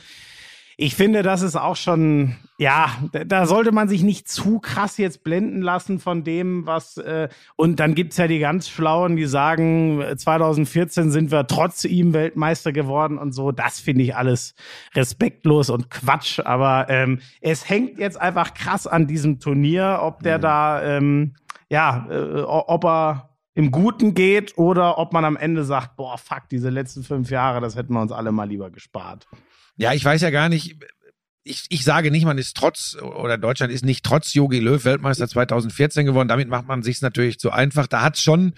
[0.77, 5.23] Ich finde, das ist auch schon, ja, da, sollte man sich nicht zu krass jetzt
[5.23, 10.01] blenden lassen von dem, was, äh, und dann gibt's ja die ganz Schlauen, die sagen,
[10.01, 13.51] äh, 2014 sind wir trotz ihm Weltmeister geworden und so.
[13.51, 14.53] Das finde ich alles
[14.93, 20.37] respektlos und Quatsch, aber ähm, es hängt jetzt einfach krass an diesem Turnier, ob der
[20.37, 21.35] da, ähm,
[21.69, 26.49] ja, äh, ob er im Guten geht oder ob man am Ende sagt, boah, fuck,
[26.51, 29.27] diese letzten fünf Jahre, das hätten wir uns alle mal lieber gespart.
[29.75, 30.77] Ja, ich weiß ja gar nicht.
[31.45, 35.27] Ich, ich sage nicht, man ist trotz oder Deutschland ist nicht trotz Jogi Löw Weltmeister
[35.27, 36.29] 2014 geworden.
[36.29, 37.87] Damit macht man sich natürlich zu einfach.
[37.87, 38.53] Da hat's schon,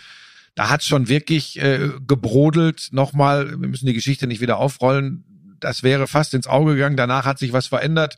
[0.54, 2.90] da hat's schon wirklich äh, gebrodelt.
[2.92, 5.24] Nochmal, wir müssen die Geschichte nicht wieder aufrollen.
[5.60, 6.98] Das wäre fast ins Auge gegangen.
[6.98, 8.18] Danach hat sich was verändert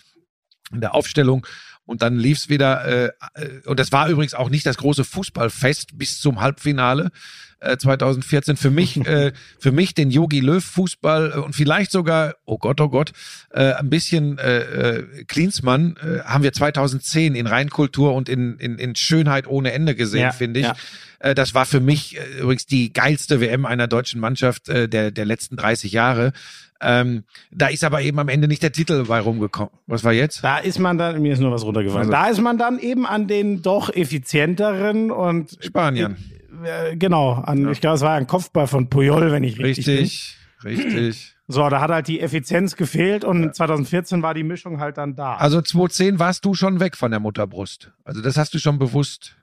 [0.74, 1.48] in der Aufstellung.
[1.86, 5.98] Und dann lief's wieder, äh, äh, und das war übrigens auch nicht das große Fußballfest
[5.98, 7.12] bis zum Halbfinale
[7.60, 8.58] äh, 2014.
[8.58, 12.80] Für mich, äh, für mich den Yogi Löw Fußball äh, und vielleicht sogar, oh Gott,
[12.82, 13.14] oh Gott,
[13.52, 18.78] äh, ein bisschen äh, äh, Klinsmann äh, haben wir 2010 in Reinkultur und in, in,
[18.78, 20.66] in Schönheit ohne Ende gesehen, Ja, finde ich.
[20.68, 20.76] ja.
[21.20, 25.12] Äh, Das war für mich äh, übrigens die geilste WM einer deutschen Mannschaft äh, der,
[25.12, 26.34] der letzten 30 Jahre.
[26.80, 29.72] Ähm, da ist aber eben am Ende nicht der Titel bei rumgekommen.
[29.88, 30.44] Was war jetzt?
[30.44, 32.02] Da ist man dann, mir ist nur was runtergefallen.
[32.02, 36.18] Also- Da ist man dann eben an den doch effizienteren und Spanien.
[36.64, 39.96] Äh, genau, an, ich glaube, es war ein Kopfball von Puyol, wenn ich richtig, bin.
[39.98, 41.34] Richtig, richtig.
[41.50, 45.38] So, da hat halt die Effizienz gefehlt und 2014 war die Mischung halt dann da.
[45.38, 47.94] Also 2010 warst du schon weg von der Mutterbrust.
[48.04, 49.38] Also das hast du schon bewusst.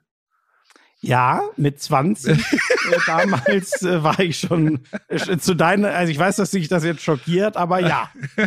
[1.01, 6.35] Ja, mit 20 äh, damals äh, war ich schon äh, zu deiner, also ich weiß,
[6.35, 8.11] dass dich das jetzt schockiert, aber ja.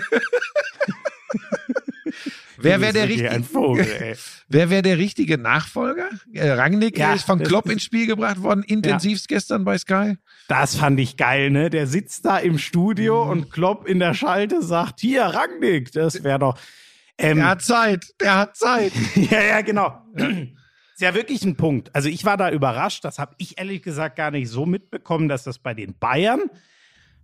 [2.56, 3.42] Wer wäre der richtige?
[3.44, 4.16] Vogel.
[4.48, 6.08] Wer wäre der richtige Nachfolger?
[6.32, 10.16] Äh, Rangnick Ja, ist von Klopp ins Spiel gebracht worden, intensivst gestern bei Sky.
[10.48, 11.70] Das fand ich geil, ne?
[11.70, 13.30] Der sitzt da im Studio Mhm.
[13.30, 16.58] und Klopp in der Schalte sagt, hier, Rangnick, das wäre doch.
[17.18, 18.92] Ähm, Der hat Zeit, der hat Zeit.
[19.14, 20.00] ja, ja, genau.
[20.16, 21.94] Ist ja wirklich ein Punkt.
[21.94, 25.44] Also ich war da überrascht, das habe ich ehrlich gesagt gar nicht so mitbekommen, dass
[25.44, 26.42] das bei den Bayern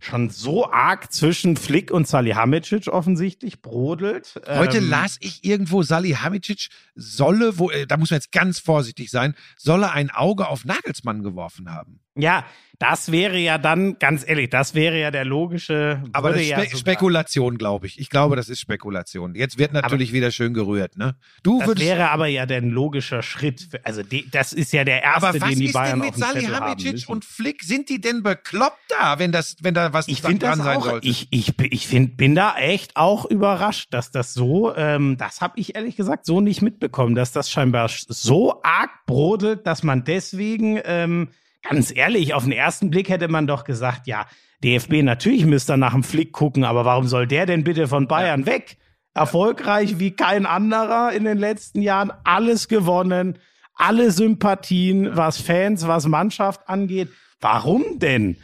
[0.05, 4.41] schon so arg zwischen Flick und Salihamidzic offensichtlich brodelt.
[4.47, 9.11] Heute Ähm, las ich irgendwo, Salihamidzic solle, wo, äh, da muss man jetzt ganz vorsichtig
[9.11, 12.01] sein, solle ein Auge auf Nagelsmann geworfen haben.
[12.17, 12.45] Ja,
[12.81, 16.03] das wäre ja dann, ganz ehrlich, das wäre ja der logische.
[16.13, 17.99] Aber das ist ja Spe sogar- Spekulation, glaube ich.
[18.01, 19.35] Ich glaube, das ist Spekulation.
[19.37, 21.15] Jetzt wird natürlich wieder schön gerührt, ne?
[21.45, 21.87] Du Das würdest.
[21.89, 23.69] wäre aber ja der logischer Schritt.
[23.85, 26.83] Also die, das ist ja der erste, aber den die Bayern auf dem Zettel haben
[26.83, 27.11] müssen.
[27.11, 27.63] und Flick?
[27.63, 30.77] Sind die denn bekloppt da, wenn das, wenn da was ich dran finde das sein
[30.79, 31.07] auch, sollte?
[31.07, 35.59] ich, ich, ich find, bin da echt auch überrascht, dass das so, ähm, das habe
[35.61, 40.81] ich ehrlich gesagt so nicht mitbekommen, dass das scheinbar so arg brodelt, dass man deswegen,
[40.85, 41.29] ähm,
[41.69, 44.27] ganz ehrlich, auf den ersten Blick hätte man doch gesagt, ja,
[44.63, 48.07] DFB, natürlich müsst ihr nach dem Flick gucken, aber warum soll der denn bitte von
[48.07, 48.77] Bayern weg?
[49.15, 53.39] Erfolgreich wie kein anderer in den letzten Jahren, alles gewonnen,
[53.75, 57.09] alle Sympathien, was Fans, was Mannschaft angeht.
[57.41, 58.37] Warum denn?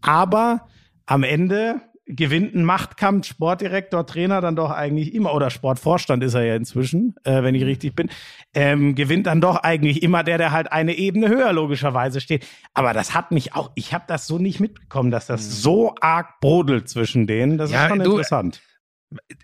[0.00, 0.68] Aber
[1.06, 6.42] am Ende gewinnt ein Machtkampf Sportdirektor, Trainer dann doch eigentlich immer, oder Sportvorstand ist er
[6.44, 8.08] ja inzwischen, äh, wenn ich richtig bin,
[8.54, 12.46] ähm, gewinnt dann doch eigentlich immer der, der halt eine Ebene höher logischerweise steht.
[12.74, 16.40] Aber das hat mich auch, ich habe das so nicht mitbekommen, dass das so arg
[16.40, 17.58] brodelt zwischen denen.
[17.58, 18.62] Das Ja, ist schon du, interessant.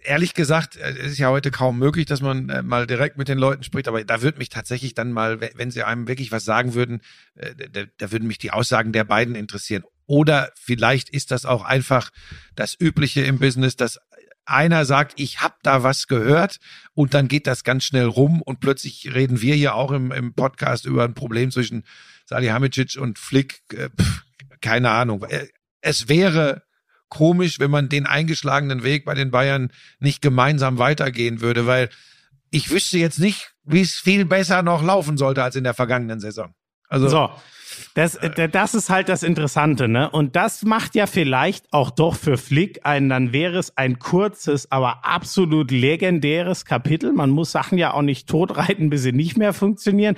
[0.02, 3.28] ehrlich gesagt, äh, es ist ja heute kaum möglich, dass man äh, mal direkt mit
[3.28, 6.32] den Leuten spricht, aber da würde mich tatsächlich dann mal, we- wenn sie einem wirklich
[6.32, 7.00] was sagen würden,
[7.34, 9.84] äh, da, da würden mich die Aussagen der beiden interessieren.
[10.06, 12.10] Oder vielleicht ist das auch einfach
[12.54, 13.98] das Übliche im Business, dass
[14.46, 16.58] einer sagt, ich habe da was gehört
[16.92, 20.34] und dann geht das ganz schnell rum und plötzlich reden wir hier auch im, im
[20.34, 21.84] Podcast über ein Problem zwischen
[22.26, 23.62] Salihamidzic und Flick.
[23.72, 24.22] Äh, pff,
[24.60, 25.24] keine Ahnung.
[25.24, 25.46] Äh,
[25.80, 26.62] Es wäre
[27.08, 31.88] komisch, wenn man den eingeschlagenen Weg bei den Bayern nicht gemeinsam weitergehen würde, weil
[32.50, 36.20] ich wüsste jetzt nicht, wie es viel besser noch laufen sollte als in der vergangenen
[36.20, 36.54] Saison.
[36.88, 37.30] Also So.
[37.94, 40.10] Das, äh, das ist halt das Interessante, ne?
[40.10, 44.70] Und das macht ja vielleicht auch doch für Flick ein, dann wäre es ein kurzes,
[44.72, 47.12] aber absolut legendäres Kapitel.
[47.12, 50.16] Man muss Sachen ja auch nicht totreiten, bis sie nicht mehr funktionieren.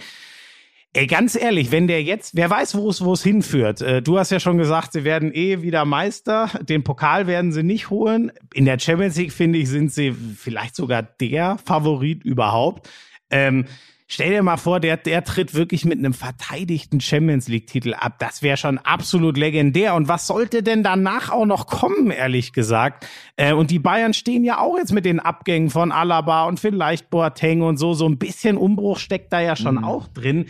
[0.95, 3.83] Ey, ganz ehrlich, wenn der jetzt, wer weiß, wo es, wo es hinführt.
[3.83, 6.49] Äh, Du hast ja schon gesagt, sie werden eh wieder Meister.
[6.63, 8.33] Den Pokal werden sie nicht holen.
[8.55, 12.89] In der Champions League, finde ich, sind sie vielleicht sogar der Favorit überhaupt.
[13.29, 13.67] Ähm,
[14.09, 18.21] Stell dir mal vor, der, der tritt wirklich mit einem verteidigten Champions League-Titel ab.
[18.21, 19.97] Das wäre schon absolut legendär.
[19.97, 23.09] Und was sollte denn danach auch noch kommen, ehrlich gesagt?
[23.37, 27.11] Äh, und die Bayern stehen ja auch jetzt mit den Abgängen von Alaba und vielleicht
[27.11, 27.95] Boateng und so.
[27.95, 30.47] So ein bisschen Umbruch steckt da ja schon auch drin.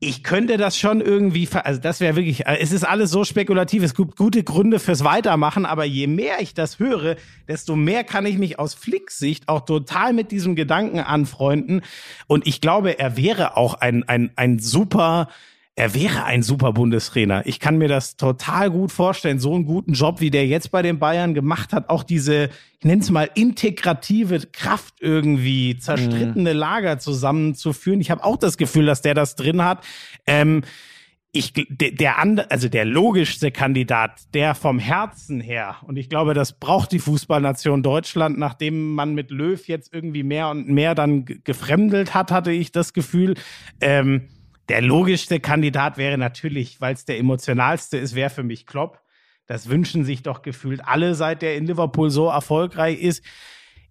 [0.00, 3.82] Ich könnte das schon irgendwie, also das wäre wirklich, äh, es ist alles so spekulativ,
[3.82, 7.16] es gibt gute Gründe fürs Weitermachen, aber je mehr ich das höre,
[7.48, 11.82] desto mehr kann ich mich aus Flicks Sicht auch total mit diesem Gedanken anfreunden.
[12.28, 15.28] Und ich glaube, er wäre auch ein, ein, ein super,
[15.78, 17.46] er wäre ein super Bundestrainer.
[17.46, 19.38] Ich kann mir das total gut vorstellen.
[19.38, 22.50] So einen guten Job, wie der jetzt bei den Bayern gemacht hat, auch diese,
[22.80, 28.00] ich nenne es mal, integrative Kraft irgendwie, zerstrittene Lager zusammenzuführen.
[28.00, 29.84] Ich habe auch das Gefühl, dass der das drin hat.
[30.26, 30.62] Ähm,
[31.30, 36.34] ich, der, der andere, also der logischste Kandidat, der vom Herzen her, und ich glaube,
[36.34, 41.24] das braucht die Fußballnation Deutschland, nachdem man mit Löw jetzt irgendwie mehr und mehr dann
[41.24, 43.34] ge- gefremdelt hat, hatte ich das Gefühl.
[43.80, 44.30] Ähm,
[44.68, 49.00] der logischste Kandidat wäre natürlich, weil es der emotionalste ist, wäre für mich Klopp.
[49.46, 53.24] Das wünschen sich doch gefühlt alle, seit der in Liverpool so erfolgreich ist.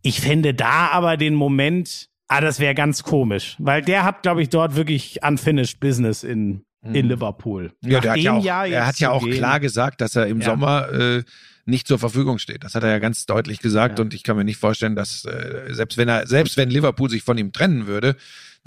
[0.04, 4.42] Ich fände da aber den Moment Ah, das wäre ganz komisch, weil der hat, glaube
[4.42, 7.72] ich, dort wirklich unfinished Business in, in Liverpool.
[7.86, 10.28] Ja, Nach der hat ja auch, Jahr er hat ja auch klar gesagt, dass er
[10.28, 10.48] im Ja.
[10.48, 11.24] Sommer äh,
[11.66, 12.66] nicht zur Verfügung steht.
[12.66, 14.04] Das hat er ja ganz deutlich gesagt Ja.
[14.04, 17.24] und ich kann mir nicht vorstellen, dass äh, selbst wenn er, selbst wenn Liverpool sich
[17.24, 18.18] von ihm trennen würde,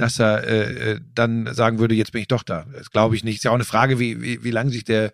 [0.00, 2.66] dass er äh, äh, dann sagen würde, jetzt bin ich doch da.
[2.72, 3.36] Das glaube ich nicht.
[3.36, 5.12] Ist ja auch eine Frage, wie, wie, wie lange sich der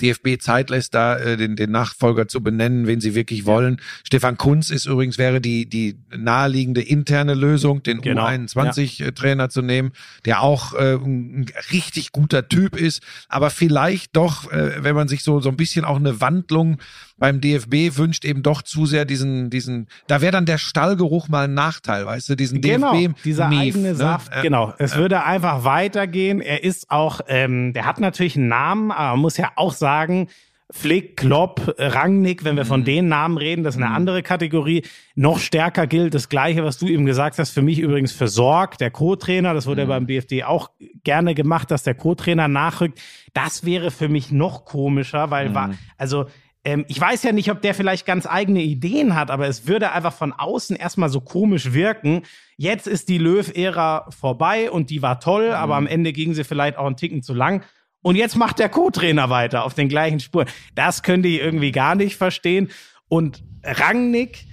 [0.00, 3.80] DFB Zeit lässt, da äh, den, den Nachfolger zu benennen, wen sie wirklich wollen.
[4.04, 9.92] Stefan Kunz ist übrigens, wäre die, die naheliegende interne Lösung, den Genau, U21-Trainer zu nehmen,
[10.24, 15.24] der auch äh, ein richtig guter Typ ist, aber vielleicht doch, äh, wenn man sich
[15.24, 16.78] so, so ein bisschen auch eine Wandlung
[17.18, 21.44] beim DFB wünscht, eben doch zu sehr diesen, diesen, da wäre dann der Stallgeruch mal
[21.44, 23.22] ein Nachteil, weißt du, diesen Genau, DFB.
[23.24, 23.94] dieser Mief, eigene ne?
[23.94, 24.32] Saft.
[24.34, 24.42] Ja.
[24.42, 26.40] Genau, es würde einfach weitergehen.
[26.40, 30.28] Er ist auch, ähm, der hat natürlich einen Namen, aber man muss ja auch sagen,
[30.70, 32.68] Flick, Klopp, Rangnick, wenn wir Mhm.
[32.68, 34.82] von den Namen reden, das ist eine andere Kategorie.
[35.14, 37.52] Noch stärker gilt das Gleiche, was du eben gesagt hast.
[37.52, 39.54] Für mich übrigens für Sorg, der Co-Trainer.
[39.54, 39.70] Das Mhm.
[39.70, 40.68] wurde ja beim BFD auch
[41.04, 43.00] gerne gemacht, dass der Co-Trainer nachrückt.
[43.32, 45.54] Das wäre für mich noch komischer, weil, Mhm.
[45.54, 46.26] war, also,
[46.64, 49.92] ähm, ich weiß ja nicht, ob der vielleicht ganz eigene Ideen hat, aber es würde
[49.92, 52.22] einfach von außen erstmal so komisch wirken.
[52.56, 56.76] Jetzt ist die Löw-Ära vorbei und die war toll, aber am Ende ging sie vielleicht
[56.76, 57.62] auch einen Ticken zu lang.
[58.02, 60.48] Und jetzt macht der Co-Trainer weiter auf den gleichen Spuren.
[60.74, 62.70] Das könnte ich irgendwie gar nicht verstehen.
[63.08, 64.44] Und Rangnick,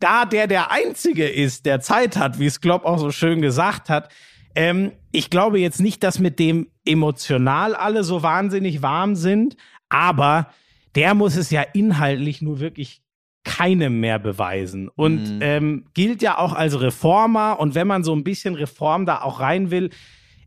[0.00, 3.88] da der der Einzige ist, der Zeit hat, wie es Klopp auch so schön gesagt
[3.88, 4.10] hat,
[4.54, 9.56] ähm, ich glaube jetzt nicht, dass mit dem emotional alle so wahnsinnig warm sind,
[9.88, 10.48] aber
[10.94, 13.02] der muss es ja inhaltlich nur wirklich
[13.44, 14.88] keinem mehr beweisen.
[14.88, 17.60] Und ähm, gilt ja auch als Reformer.
[17.60, 19.90] Und wenn man so ein bisschen Reform da auch rein will,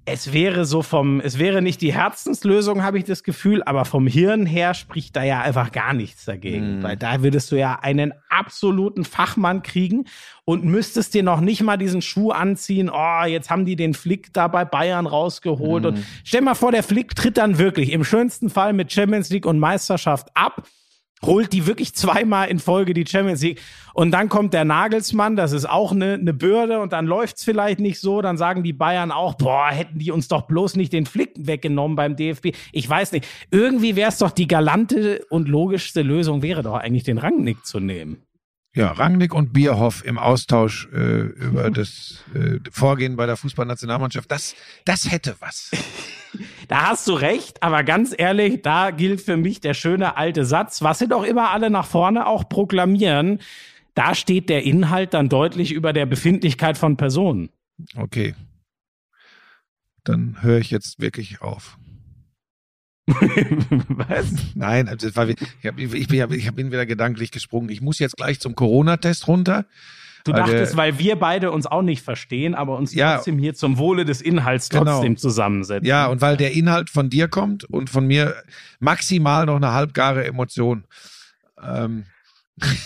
[0.10, 4.08] es wäre so vom, es wäre nicht die Herzenslösung, habe ich das Gefühl, aber vom
[4.08, 6.82] Hirn her spricht da ja einfach gar nichts dagegen.
[6.82, 10.06] Weil da würdest du ja einen absoluten Fachmann kriegen
[10.46, 14.32] und müsstest dir noch nicht mal diesen Schuh anziehen, oh, jetzt haben die den Flick
[14.32, 15.86] da bei Bayern rausgeholt.
[15.86, 19.46] Und stell mal vor, der Flick tritt dann wirklich im schönsten Fall mit Champions League
[19.46, 20.64] und Meisterschaft ab
[21.26, 23.62] holt die wirklich zweimal in Folge die Champions League
[23.94, 27.80] und dann kommt der Nagelsmann, das ist auch eine, eine Bürde und dann läuft's vielleicht
[27.80, 31.06] nicht so, dann sagen die Bayern auch, boah, hätten die uns doch bloß nicht den
[31.06, 32.50] Flick weggenommen beim DFB.
[32.72, 37.04] Ich weiß nicht, irgendwie wäre es doch die galante und logischste Lösung wäre doch eigentlich
[37.04, 38.22] den Rangnick zu nehmen.
[38.76, 44.56] Ja, Rangnick und Bierhoff im Austausch äh, über das äh, Vorgehen bei der Fußballnationalmannschaft, das,
[44.86, 45.72] das hätte was.
[46.68, 50.82] Da hast du recht, aber ganz ehrlich, da gilt für mich der schöne alte Satz,
[50.82, 53.40] was sie doch immer alle nach vorne auch proklamieren.
[53.94, 57.50] Da steht der Inhalt dann deutlich über der Befindlichkeit von Personen.
[57.96, 58.36] Okay.
[60.04, 61.78] Dann höre ich jetzt wirklich auf.
[63.08, 64.34] Was?
[64.56, 67.70] Nein, also war, ich, hab, ich, bin, ich bin wieder gedanklich gesprungen.
[67.70, 69.66] Ich muss jetzt gleich zum Corona-Test runter.
[70.28, 73.16] Du Weil dachtest, der- weil wir beide uns auch nicht verstehen, aber uns Ja.
[73.16, 74.84] trotzdem hier zum Wohle des Inhalts Genau.
[74.96, 75.86] trotzdem zusammensetzen.
[75.88, 78.36] Ja, und weil der Inhalt von dir kommt und von mir
[78.80, 80.84] maximal noch eine halbgare Emotion.
[81.64, 82.06] Ähm,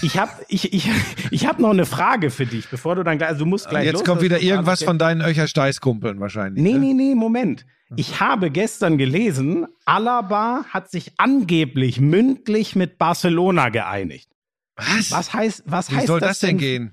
[0.01, 0.89] Ich habe ich, ich,
[1.31, 3.85] ich hab noch eine Frage für dich, bevor du dann gleich, also du musst gleich
[3.85, 6.61] jetzt los, kommt das wieder irgendwas von deinen Öcher-Steiß-Kumpeln wahrscheinlich.
[6.61, 6.79] Nee, ne?
[6.79, 7.65] nee, nee, Moment.
[7.95, 14.29] Ich habe gestern gelesen, Alaba hat sich angeblich mündlich mit Barcelona geeinigt.
[14.75, 15.11] Was?
[15.11, 16.57] Was heißt, was Wie heißt soll das denn denn?
[16.57, 16.91] gehen?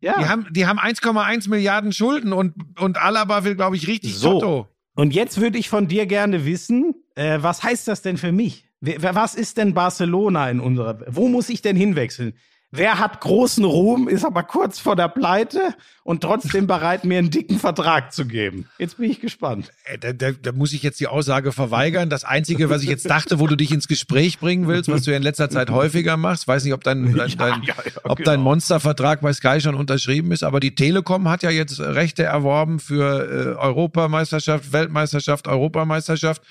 [0.00, 0.18] Ja.
[0.18, 4.40] Die haben, die haben 1,1 Milliarden Schulden und, und Alaba will, glaube ich, richtig So.
[4.40, 4.68] Toto.
[4.94, 8.66] Und jetzt würde ich von dir gerne wissen, äh, was heißt das denn für mich?
[8.80, 12.32] Was ist denn Barcelona in unserer, wo muss ich denn hinwechseln?
[12.72, 17.30] Wer hat großen Ruhm, ist aber kurz vor der Pleite und trotzdem bereit, mir einen
[17.30, 18.68] dicken Vertrag zu geben?
[18.78, 19.72] Jetzt bin ich gespannt.
[19.84, 22.10] Äh, Da, da, da muss ich jetzt die Aussage verweigern.
[22.10, 25.10] Das Einzige, was ich jetzt dachte, wo du dich ins Gespräch bringen willst, was du
[25.10, 28.18] ja in letzter Zeit häufiger machst, weiß nicht, ob dein, dein, dein, ja, ja, ob
[28.18, 28.30] genau.
[28.30, 32.78] dein Monstervertrag bei Sky schon unterschrieben ist, aber die Telekom hat ja jetzt Rechte erworben
[32.78, 36.42] für äh, Europameisterschaft, Weltmeisterschaft, Europameisterschaft.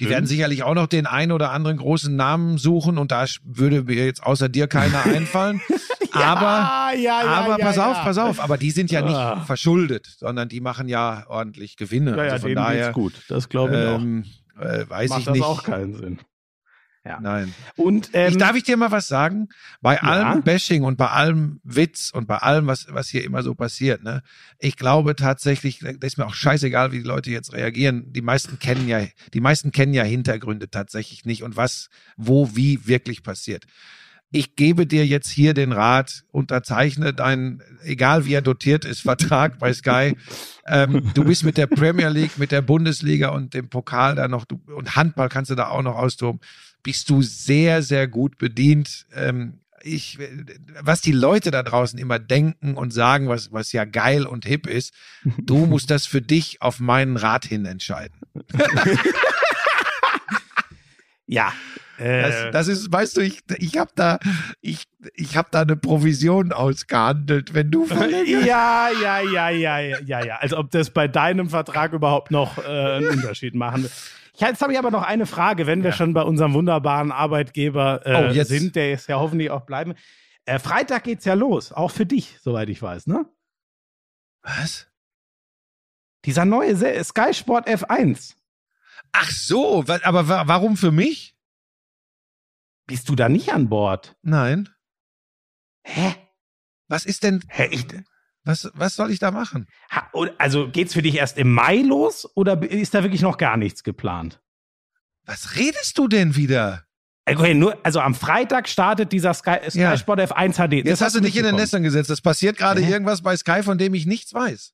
[0.00, 3.82] Die werden sicherlich auch noch den einen oder anderen großen Namen suchen und da würde
[3.84, 5.60] mir jetzt außer dir keiner einfallen.
[6.12, 9.40] aber ja, ja, aber pass auf, pass auf, aber die sind ja nicht Ah.
[9.44, 12.16] verschuldet, sondern die machen ja ordentlich Gewinne.
[12.16, 13.14] Ja, ja, also von daher gut.
[13.28, 14.24] Das glaube ich ähm,
[14.60, 14.90] äh, auch.
[14.90, 15.44] weiß Macht ich das nicht.
[15.44, 16.18] auch keinen Sinn.
[17.06, 17.20] Ja.
[17.20, 17.54] Nein.
[17.76, 19.48] Und ähm, ich, darf ich dir mal was sagen?
[19.80, 23.54] Bei allem Bashing und bei allem Witz und bei allem, was, was hier immer so
[23.54, 24.22] passiert, ne?
[24.58, 28.12] Ich glaube tatsächlich, da ist mir auch scheißegal, wie die Leute jetzt reagieren.
[28.12, 32.88] Die meisten kennen ja, die meisten kennen ja Hintergründe tatsächlich nicht und was, wo, wie
[32.88, 33.66] wirklich passiert.
[34.32, 39.60] Ich gebe dir jetzt hier den Rat, unterzeichne deinen, egal wie er dotiert ist, Vertrag
[39.60, 40.16] bei Sky.
[40.66, 44.44] Ähm, du bist mit der Premier League, mit der Bundesliga und dem Pokal da noch,
[44.44, 46.40] du, und Handball kannst du da auch noch austoben
[46.86, 49.06] bist du sehr, sehr gut bedient.
[49.12, 50.20] Ähm, ich,
[50.80, 54.68] was die Leute da draußen immer denken und sagen, was, was ja geil und hip
[54.68, 58.20] ist, du musst das für dich auf meinen Rat hin entscheiden.
[61.26, 61.52] Ja.
[61.98, 64.20] Äh, Das, das ist, weißt du, ich, ich habe da,
[64.60, 64.84] ich,
[65.14, 68.46] ich habe da eine Provision ausgehandelt, wenn du verlängerst.
[68.46, 70.36] ja, ja, ja, ja, ja, ja, ja.
[70.36, 73.90] Als ob das bei deinem Vertrag überhaupt noch äh, einen Unterschied machen will.
[74.38, 78.38] Jetzt habe ich aber noch eine Frage, wenn wir schon bei unserem wunderbaren Arbeitgeber äh,
[78.38, 79.94] Oh, sind, der es ja hoffentlich auch bleiben.
[80.44, 83.26] Äh, Freitag geht's ja los, auch für dich, soweit ich weiß, ne?
[84.42, 84.88] Was?
[86.24, 88.34] Dieser neue Se Sky Sport F1.
[89.12, 91.34] Ach so, aber wa warum für mich?
[92.86, 94.16] Bist du da nicht an Bord?
[94.22, 94.68] Nein.
[95.82, 96.14] Hä?
[96.88, 97.68] Was ist denn, Hä?
[97.70, 97.86] Ich,
[98.46, 99.66] was, was soll ich da machen?
[99.90, 103.56] ha, also geht's für dich erst im Mai los oder ist da wirklich noch gar
[103.56, 104.40] nichts geplant?
[105.26, 106.84] Was redest du denn wieder?
[107.28, 109.96] Okay, nur, also am Freitag startet dieser Sky, Sky Ja.
[109.98, 110.82] Sport F1 HD.
[110.84, 111.56] Das Jetzt hast du dich in den.
[111.56, 112.08] Nestern gesetzt.
[112.08, 112.92] Es passiert gerade Hä?
[112.92, 114.72] irgendwas bei Sky, von dem ich nichts weiß.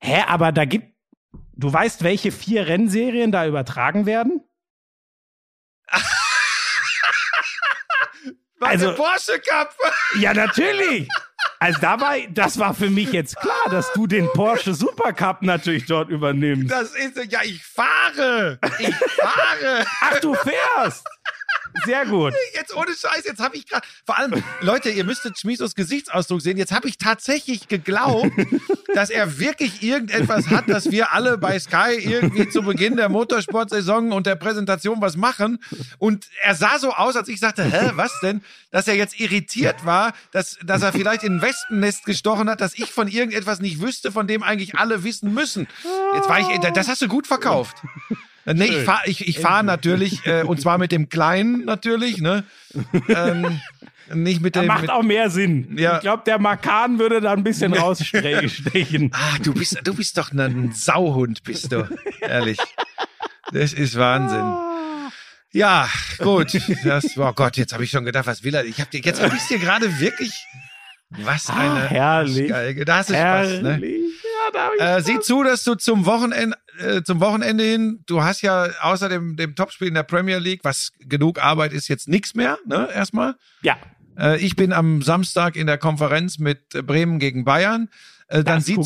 [0.00, 0.94] Hä, aber da gibt.
[1.54, 4.40] Du weißt, welche vier Rennserien da übertragen werden?
[8.60, 9.76] Also- Porsche Cup.
[10.20, 11.08] Ja, natürlich.
[11.62, 16.08] Also dabei, das war für mich jetzt klar, dass du den Porsche Supercup natürlich dort
[16.08, 16.72] übernimmst.
[16.72, 18.58] Das ist, ja, ich fahre.
[18.80, 19.84] Ich fahre.
[20.00, 21.06] Ach, du fährst.
[21.84, 22.34] Sehr gut.
[22.54, 26.56] Jetzt ohne Scheiß, jetzt habe ich gerade, vor allem, Leute, ihr müsstet Schmiesos Gesichtsausdruck sehen.
[26.56, 28.30] Jetzt habe ich tatsächlich geglaubt,
[28.94, 34.12] dass er wirklich irgendetwas hat, dass wir alle bei Sky irgendwie zu Beginn der Motorsportsaison
[34.12, 35.58] und der Präsentation was machen.
[35.98, 38.42] Und er sah so aus, als ich sagte, hä, was denn?
[38.70, 42.74] Dass er jetzt irritiert war, dass, dass er vielleicht in ein Wespennest gestochen hat, dass
[42.74, 45.66] ich von irgendetwas nicht wüsste, von dem eigentlich alle wissen müssen.
[46.14, 47.76] Jetzt war ich, das hast du gut verkauft.
[48.44, 52.44] Nee, ich fahre ich, ich fahr natürlich, äh, und zwar mit dem Kleinen natürlich, ne?
[53.08, 53.60] Ähm,
[54.12, 54.66] nicht mit dem.
[54.66, 55.76] Macht mit, auch mehr Sinn.
[55.78, 55.96] Ja.
[55.96, 59.10] Ich glaube, der Makan würde da ein bisschen rausstechen.
[59.14, 61.88] ah, du bist, du bist doch ein Sauhund, bist du.
[62.20, 62.58] Ehrlich.
[63.52, 64.54] Das ist Wahnsinn.
[65.52, 65.88] Ja,
[66.18, 66.58] gut.
[66.84, 68.64] Das, oh Gott, jetzt habe ich schon gedacht, was will er?
[68.64, 70.32] Ich hab dir, jetzt habe ich dir gerade wirklich.
[71.10, 72.48] Was Ah, eine herrlich.
[72.48, 72.84] Geige.
[72.86, 73.72] Da hast du Spaß, ne?
[73.72, 74.00] Herrlich.
[74.22, 75.04] Ja, da hab ich Äh, Spaß.
[75.04, 79.36] sieh zu, dass du zum Wochenende, äh, zum Wochenende hin, du hast ja außer dem,
[79.36, 83.34] dem Topspiel in der Premier League, was genug Arbeit ist, jetzt nichts mehr, ne, erstmal.
[83.62, 83.76] ja,
[84.18, 87.88] Äh, ich bin am Samstag in der Konferenz mit Bremen gegen Bayern.
[88.28, 88.76] Äh, dann Das sieh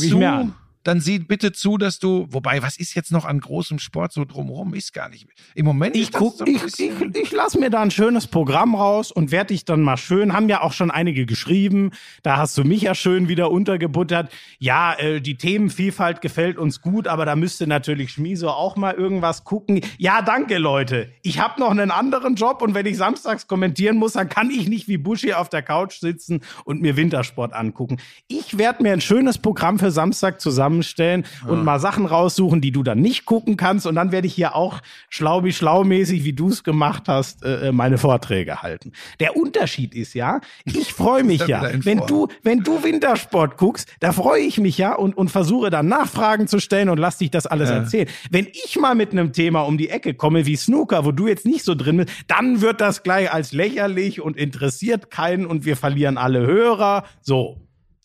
[0.86, 4.24] dann sieh bitte zu, dass du, wobei, was ist jetzt noch an großem Sport so
[4.24, 4.72] drumherum?
[4.72, 5.26] Ist gar nicht.
[5.54, 9.10] Im Moment Ich guck, so ich, ich, ich lass mir da ein schönes Programm raus
[9.10, 11.90] und werde dich dann mal schön, haben ja auch schon einige geschrieben,
[12.22, 14.32] da hast du mich ja schön wieder untergebuttert.
[14.60, 19.42] Ja, äh, die Themenvielfalt gefällt uns gut, aber da müsste natürlich Schmiso auch mal irgendwas
[19.42, 19.80] gucken.
[19.98, 21.10] Ja, danke Leute.
[21.22, 24.68] Ich habe noch einen anderen Job und wenn ich samstags kommentieren muss, dann kann ich
[24.68, 27.96] nicht wie Buschi auf der Couch sitzen und mir Wintersport angucken.
[28.28, 30.40] Ich werde mir ein schönes Programm für Samstag
[30.82, 34.34] zusammenstellen und mal Sachen raussuchen, die du dann nicht gucken kannst und dann werde ich
[34.34, 38.92] hier auch schlaubi schlaumäßig, wie du es gemacht hast, äh, meine Vorträge halten.
[39.20, 44.12] Der Unterschied ist ja, ich freue mich ja, wenn du, wenn du Wintersport guckst, da
[44.12, 47.46] freue ich mich ja und, und versuche dann Nachfragen zu stellen und lass dich das
[47.46, 47.76] alles Ja.
[47.76, 48.08] erzählen.
[48.30, 51.46] Wenn ich mal mit einem Thema um die Ecke komme wie Snooker, wo du jetzt
[51.46, 55.76] nicht so drin bist, dann wird das gleich als lächerlich und interessiert keinen und wir
[55.76, 57.04] verlieren alle Hörer.
[57.22, 57.60] So.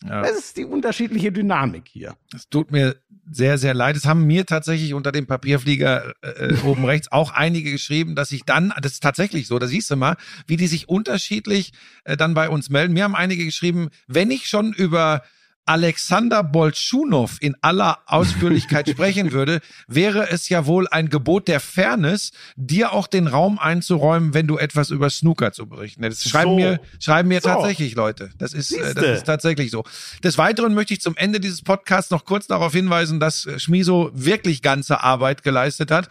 [0.08, 0.22] Ja.
[0.22, 2.16] Das ist die unterschiedliche Dynamik hier.
[2.34, 2.96] Es tut mir
[3.30, 3.96] sehr, sehr leid.
[3.96, 8.42] Es haben mir tatsächlich unter dem Papierflieger äh, oben rechts auch einige geschrieben, dass ich
[8.44, 11.72] dann, das ist tatsächlich so, da siehst du mal, wie die sich unterschiedlich
[12.04, 12.94] äh, dann bei uns melden.
[12.94, 15.22] Mir haben einige geschrieben, wenn ich schon über
[15.64, 22.32] Alexander Bolschunow in aller Ausführlichkeit sprechen würde, wäre es ja wohl ein Gebot der Fairness,
[22.56, 26.28] dir auch den Raum einzuräumen, wenn du etwas über Snooker zu berichten hättest.
[26.28, 26.56] Schreiben So.
[26.56, 27.48] mir, schreiben mir So.
[27.48, 28.30] tatsächlich Leute.
[28.38, 29.06] Das ist, äh, das Siehste.
[29.06, 29.84] ist tatsächlich so.
[30.24, 34.10] Des Weiteren möchte ich zum Ende dieses Podcasts noch kurz darauf hinweisen, dass äh, Schmiso
[34.14, 36.08] wirklich ganze Arbeit geleistet hat.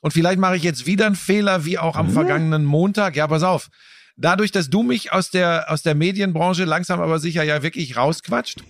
[0.00, 3.14] Und vielleicht mache ich jetzt wieder einen Fehler, wie auch am vergangenen Montag.
[3.14, 3.68] Ja, pass auf.
[4.16, 8.62] Dadurch, dass du mich aus der, aus der Medienbranche langsam aber sicher ja wirklich rausquatscht,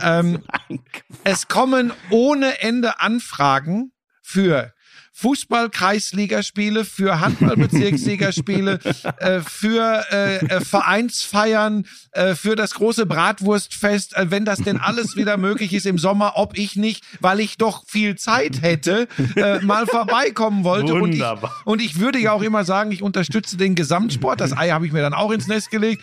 [0.00, 0.42] ähm,
[1.24, 3.92] es kommen ohne Ende Anfragen
[4.22, 4.72] für
[5.16, 8.78] Fußball-Kreisligaspiele, für Handball-Bezirksligaspiele,
[9.18, 15.16] äh, für äh, äh, Vereinsfeiern, äh, für das große Bratwurstfest, äh, wenn das denn alles
[15.16, 19.60] wieder möglich ist im Sommer, ob ich nicht, weil ich doch viel Zeit hätte, äh,
[19.60, 20.92] mal vorbeikommen wollte.
[20.92, 21.50] Wunderbar.
[21.64, 24.40] Und ich, und ich würde ja auch immer sagen, ich unterstütze den Gesamtsport.
[24.40, 26.02] Das Ei habe ich mir dann auch ins Nest gelegt.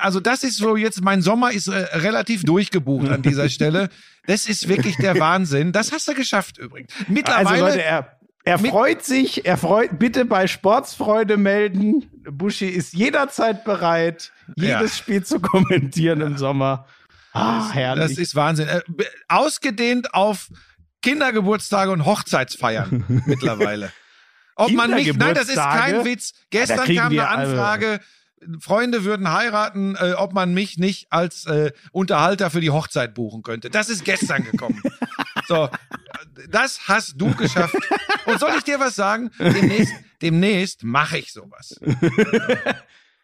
[0.00, 3.90] Also das ist so jetzt, mein Sommer ist relativ durchgebucht an dieser Stelle.
[4.26, 5.72] Das ist wirklich der Wahnsinn.
[5.72, 6.92] Das hast du geschafft übrigens.
[7.08, 12.10] Mittlerweile, Also Leute, er, Er freut sich, er freut, bitte bei Sportsfreude melden.
[12.30, 14.88] Buschi ist jederzeit bereit, jedes Ja.
[14.88, 16.86] Spiel zu kommentieren im Sommer.
[17.32, 18.08] Ah, herrlich.
[18.08, 18.68] Das ist Wahnsinn.
[18.68, 18.80] Äh,
[19.28, 20.48] ausgedehnt auf
[21.02, 23.92] Kindergeburtstage und Hochzeitsfeiern mittlerweile.
[24.56, 26.04] Ob man mich, nein, das ist kein?
[26.04, 26.32] Witz.
[26.50, 28.00] Gestern kam die eine Anfrage,
[28.60, 33.42] Freunde würden heiraten, äh, ob man mich nicht als äh, Unterhalter für die Hochzeit buchen
[33.42, 33.70] könnte.
[33.70, 34.82] Das ist gestern gekommen.
[35.50, 35.68] so,
[36.48, 37.74] das hast du geschafft.
[38.24, 39.30] Und soll ich dir was sagen?
[39.38, 39.92] Demnächst,
[40.22, 41.74] demnächst mache ich sowas.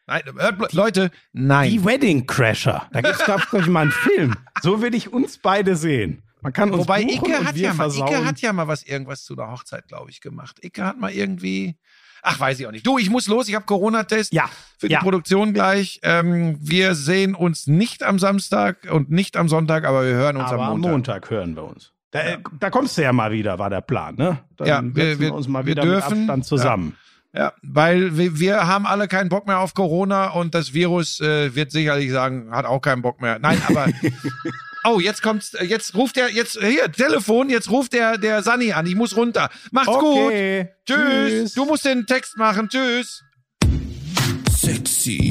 [0.08, 1.70] Nein, hört, Leute, nein.
[1.70, 2.88] Die Wedding Crasher.
[2.92, 4.34] Da gibt's glaube ich mal einen Film.
[4.62, 6.22] So will ich uns beide sehen.
[6.42, 7.90] Man kann uns Wobei Icke hat, ja mal.
[7.90, 10.58] Icke hat ja mal was irgendwas zu der Hochzeit, glaube ich, gemacht.
[10.62, 11.76] Icke hat mal irgendwie.
[12.22, 12.86] Ach, weiß ich auch nicht.
[12.86, 13.48] Du, ich muss los.
[13.48, 14.48] Ich habe Corona-Test ja,
[14.78, 15.00] für die ja.
[15.00, 16.00] Produktion gleich.
[16.02, 20.50] Ähm, wir sehen uns nicht am Samstag und nicht am Sonntag, aber wir hören uns
[20.50, 20.90] aber am am Montag.
[20.92, 21.92] Montag hören wir uns.
[22.12, 22.20] Da,
[22.60, 24.38] da kommst du ja mal wieder, war der Plan, ne?
[24.56, 26.96] Dann Ja, setzen wir- wir- uns mal wir wieder dürfen, mit Abstand zusammen.
[27.34, 31.54] Ja, weil wir, wir haben alle keinen Bock mehr auf Corona und das Virus äh,
[31.54, 33.38] wird sicherlich sagen, hat auch keinen Bock mehr.
[33.38, 33.88] Nein, aber
[34.84, 38.72] oh, jetzt kommt's, äh, jetzt ruft der, jetzt hier Telefon, jetzt ruft der der Sani
[38.72, 38.86] an.
[38.86, 39.50] Ich muss runter.
[39.70, 40.72] Macht's Okay, gut.
[40.86, 41.28] Tschüss.
[41.28, 41.52] tschüss.
[41.54, 42.68] Du musst den Text machen.
[42.70, 43.22] Tschüss.
[44.56, 45.30] Sexy,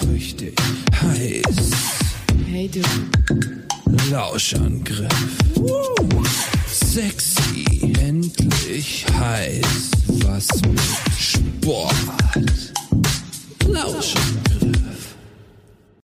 [0.00, 0.54] so richtig
[1.02, 1.70] heiß.
[2.48, 2.80] Hey du,
[4.10, 5.08] Lauschangriff.
[6.66, 9.90] Sexy, endlich heiß.
[10.24, 10.80] Was mit
[11.18, 11.94] Sport.
[13.66, 14.79] Lauschangriff.